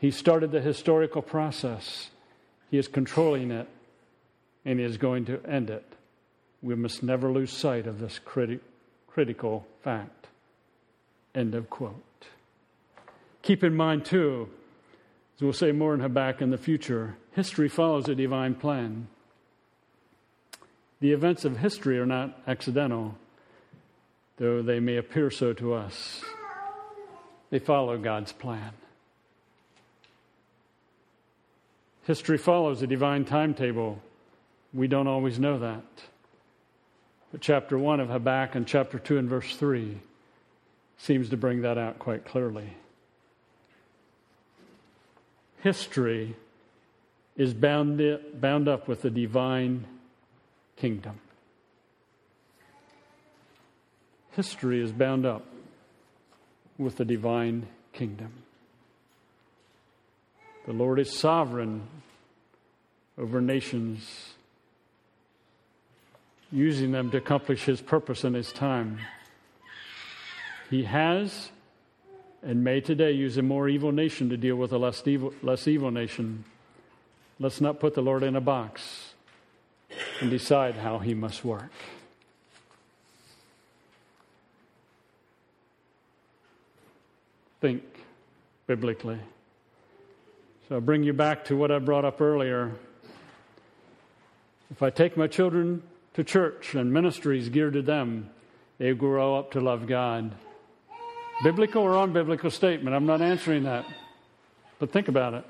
He 0.00 0.10
started 0.10 0.50
the 0.50 0.60
historical 0.60 1.22
process, 1.22 2.10
He 2.72 2.78
is 2.78 2.88
controlling 2.88 3.52
it 3.52 3.68
and 4.64 4.80
is 4.80 4.96
going 4.96 5.24
to 5.26 5.40
end 5.46 5.70
it. 5.70 5.84
We 6.62 6.74
must 6.74 7.02
never 7.02 7.30
lose 7.30 7.52
sight 7.52 7.86
of 7.86 7.98
this 7.98 8.20
criti- 8.24 8.60
critical 9.08 9.66
fact. 9.82 10.26
End 11.34 11.54
of 11.54 11.70
quote. 11.70 11.94
Keep 13.42 13.64
in 13.64 13.74
mind, 13.74 14.04
too, 14.04 14.48
as 15.36 15.42
we'll 15.42 15.52
say 15.52 15.72
more 15.72 15.94
in 15.94 16.00
Habakkuk 16.00 16.42
in 16.42 16.50
the 16.50 16.58
future, 16.58 17.16
history 17.32 17.68
follows 17.68 18.08
a 18.08 18.14
divine 18.14 18.54
plan. 18.54 19.08
The 21.00 21.12
events 21.12 21.46
of 21.46 21.56
history 21.56 21.98
are 21.98 22.06
not 22.06 22.38
accidental, 22.46 23.14
though 24.36 24.60
they 24.60 24.80
may 24.80 24.96
appear 24.96 25.30
so 25.30 25.54
to 25.54 25.72
us. 25.72 26.20
They 27.48 27.58
follow 27.58 27.96
God's 27.96 28.32
plan. 28.32 28.72
History 32.04 32.38
follows 32.38 32.82
a 32.82 32.86
divine 32.86 33.24
timetable. 33.24 34.02
We 34.72 34.86
don't 34.86 35.08
always 35.08 35.38
know 35.38 35.58
that. 35.58 35.84
But 37.32 37.40
chapter 37.40 37.78
1 37.78 38.00
of 38.00 38.08
Habakkuk 38.08 38.54
and 38.56 38.66
chapter 38.66 38.98
2 38.98 39.18
and 39.18 39.28
verse 39.28 39.56
3 39.56 39.98
seems 40.98 41.28
to 41.30 41.36
bring 41.36 41.62
that 41.62 41.78
out 41.78 41.98
quite 41.98 42.24
clearly. 42.24 42.74
History 45.62 46.36
is 47.36 47.54
bound, 47.54 48.00
bound 48.34 48.68
up 48.68 48.88
with 48.88 49.02
the 49.02 49.10
divine 49.10 49.86
kingdom. 50.76 51.20
History 54.32 54.82
is 54.82 54.92
bound 54.92 55.26
up 55.26 55.44
with 56.78 56.96
the 56.96 57.04
divine 57.04 57.66
kingdom. 57.92 58.32
The 60.66 60.72
Lord 60.72 60.98
is 60.98 61.18
sovereign 61.18 61.82
over 63.18 63.40
nations, 63.40 64.34
using 66.52 66.92
them 66.92 67.10
to 67.10 67.18
accomplish 67.18 67.64
His 67.64 67.80
purpose 67.80 68.24
in 68.24 68.34
His 68.34 68.52
time. 68.52 68.98
He 70.68 70.84
has 70.84 71.50
and 72.42 72.64
may 72.64 72.80
today 72.80 73.12
use 73.12 73.36
a 73.36 73.42
more 73.42 73.68
evil 73.68 73.92
nation 73.92 74.30
to 74.30 74.36
deal 74.36 74.56
with 74.56 74.72
a 74.72 74.78
less 74.78 75.06
evil, 75.06 75.34
less 75.42 75.68
evil 75.68 75.90
nation. 75.90 76.44
Let's 77.38 77.60
not 77.60 77.80
put 77.80 77.94
the 77.94 78.02
Lord 78.02 78.22
in 78.22 78.36
a 78.36 78.40
box 78.40 79.14
and 80.20 80.30
decide 80.30 80.76
how 80.76 80.98
He 80.98 81.14
must 81.14 81.44
work. 81.44 81.70
Think 87.60 87.82
biblically. 88.66 89.18
So 90.68 90.76
I'll 90.76 90.80
bring 90.80 91.02
you 91.02 91.12
back 91.12 91.44
to 91.46 91.56
what 91.56 91.70
I 91.70 91.78
brought 91.78 92.06
up 92.06 92.20
earlier. 92.20 92.72
If 94.70 94.82
I 94.82 94.88
take 94.88 95.16
my 95.16 95.26
children 95.26 95.82
to 96.20 96.24
church 96.24 96.74
and 96.74 96.92
ministries 96.92 97.48
geared 97.48 97.72
to 97.72 97.80
them, 97.80 98.28
they 98.76 98.92
grow 98.92 99.38
up 99.38 99.52
to 99.52 99.60
love 99.60 99.86
God. 99.86 100.34
Biblical 101.42 101.82
or 101.82 101.92
unbiblical 101.92 102.52
statement, 102.52 102.94
I'm 102.94 103.06
not 103.06 103.22
answering 103.22 103.62
that. 103.62 103.86
But 104.78 104.92
think 104.92 105.08
about 105.08 105.32
it. 105.32 105.46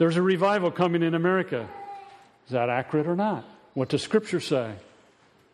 There's 0.00 0.16
a 0.16 0.22
revival 0.22 0.72
coming 0.72 1.04
in 1.04 1.14
America. 1.14 1.68
Is 2.46 2.52
that 2.52 2.68
accurate 2.68 3.06
or 3.06 3.14
not? 3.14 3.44
What 3.74 3.88
does 3.88 4.02
Scripture 4.02 4.40
say? 4.40 4.72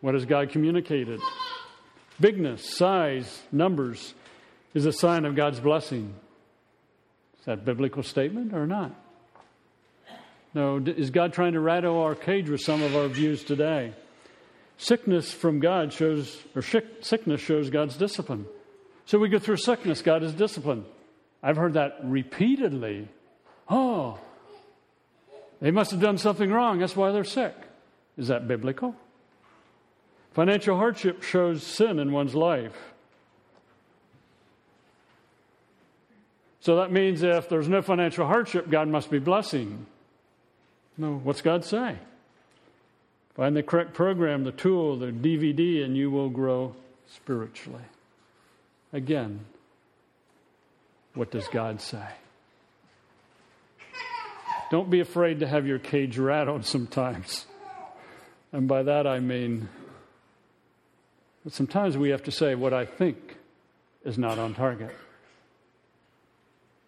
What 0.01 0.15
has 0.15 0.25
God 0.25 0.49
communicated? 0.49 1.21
Bigness, 2.19 2.67
size, 2.67 3.43
numbers 3.51 4.15
is 4.73 4.87
a 4.87 4.91
sign 4.91 5.25
of 5.25 5.35
God's 5.35 5.59
blessing. 5.59 6.11
Is 7.39 7.45
that 7.45 7.65
biblical 7.65 8.01
statement 8.01 8.53
or 8.53 8.65
not? 8.65 8.95
No, 10.55 10.77
is 10.77 11.11
God 11.11 11.33
trying 11.33 11.53
to 11.53 11.59
rattle 11.59 11.99
our 12.01 12.15
cage 12.15 12.49
with 12.49 12.61
some 12.61 12.81
of 12.81 12.95
our 12.95 13.07
views 13.07 13.43
today? 13.43 13.93
Sickness 14.77 15.31
from 15.31 15.59
God 15.59 15.93
shows, 15.93 16.37
or 16.55 16.61
sickness 16.61 17.39
shows 17.39 17.69
God's 17.69 17.95
discipline. 17.95 18.45
So 19.05 19.19
we 19.19 19.29
go 19.29 19.39
through 19.39 19.57
sickness, 19.57 20.01
God 20.01 20.23
is 20.23 20.33
discipline. 20.33 20.85
I've 21.41 21.57
heard 21.57 21.73
that 21.73 21.97
repeatedly. 22.03 23.07
Oh, 23.69 24.19
they 25.61 25.71
must 25.71 25.91
have 25.91 26.01
done 26.01 26.17
something 26.17 26.51
wrong. 26.51 26.79
That's 26.79 26.95
why 26.95 27.11
they're 27.11 27.23
sick. 27.23 27.55
Is 28.17 28.27
that 28.27 28.47
biblical? 28.47 28.95
Financial 30.33 30.75
hardship 30.75 31.23
shows 31.23 31.63
sin 31.63 31.99
in 31.99 32.11
one's 32.11 32.33
life. 32.33 32.75
So 36.59 36.77
that 36.77 36.91
means 36.91 37.23
if 37.23 37.49
there's 37.49 37.67
no 37.67 37.81
financial 37.81 38.25
hardship, 38.25 38.69
God 38.69 38.87
must 38.87 39.11
be 39.11 39.19
blessing. 39.19 39.85
No, 40.97 41.19
what's 41.23 41.41
God 41.41 41.65
say? 41.65 41.97
Find 43.35 43.55
the 43.55 43.63
correct 43.63 43.93
program, 43.93 44.43
the 44.43 44.51
tool, 44.51 44.97
the 44.97 45.07
DVD, 45.07 45.83
and 45.83 45.97
you 45.97 46.11
will 46.11 46.29
grow 46.29 46.75
spiritually. 47.07 47.83
Again, 48.91 49.41
what 51.15 51.31
does 51.31 51.47
God 51.47 51.81
say? 51.81 52.07
Don't 54.69 54.89
be 54.89 54.99
afraid 54.99 55.39
to 55.39 55.47
have 55.47 55.67
your 55.67 55.79
cage 55.79 56.17
rattled 56.17 56.65
sometimes. 56.65 57.45
And 58.51 58.67
by 58.67 58.83
that 58.83 59.07
I 59.07 59.19
mean 59.19 59.69
sometimes 61.49 61.97
we 61.97 62.09
have 62.09 62.23
to 62.23 62.31
say 62.31 62.55
what 62.55 62.73
I 62.73 62.85
think 62.85 63.37
is 64.05 64.17
not 64.17 64.39
on 64.39 64.53
target. 64.53 64.95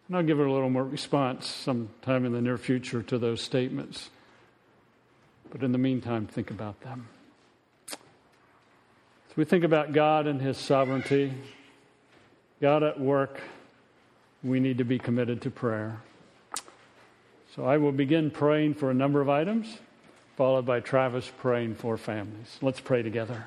And 0.08 0.17
I'll 0.17 0.23
give 0.23 0.39
it 0.39 0.45
a 0.45 0.51
little 0.51 0.69
more 0.69 0.84
response 0.84 1.47
sometime 1.47 2.25
in 2.25 2.31
the 2.31 2.41
near 2.41 2.58
future 2.58 3.01
to 3.03 3.17
those 3.17 3.41
statements. 3.41 4.10
But 5.56 5.63
in 5.63 5.72
the 5.72 5.78
meantime, 5.78 6.28
think 6.28 6.52
about 6.52 6.82
them. 6.82 7.08
As 7.89 9.38
we 9.38 9.46
think 9.46 9.63
about 9.63 9.94
God 9.94 10.28
and 10.28 10.41
His 10.41 10.58
sovereignty, 10.58 11.34
God 12.60 12.84
at 12.84 13.00
work, 13.00 13.39
we 14.44 14.60
need 14.60 14.80
to 14.80 14.84
be 14.84 15.00
committed 15.00 15.41
to 15.44 15.50
prayer. 15.50 16.02
So 17.56 17.63
I 17.63 17.78
will 17.78 17.94
begin 17.94 18.32
praying 18.32 18.74
for 18.74 18.91
a 18.91 18.94
number 18.94 19.22
of 19.22 19.30
items, 19.30 19.78
followed 20.36 20.65
by 20.65 20.82
Travis 20.82 21.32
praying 21.39 21.76
for 21.76 21.96
families. 21.96 22.58
Let's 22.62 22.82
pray 22.82 23.02
together. 23.02 23.46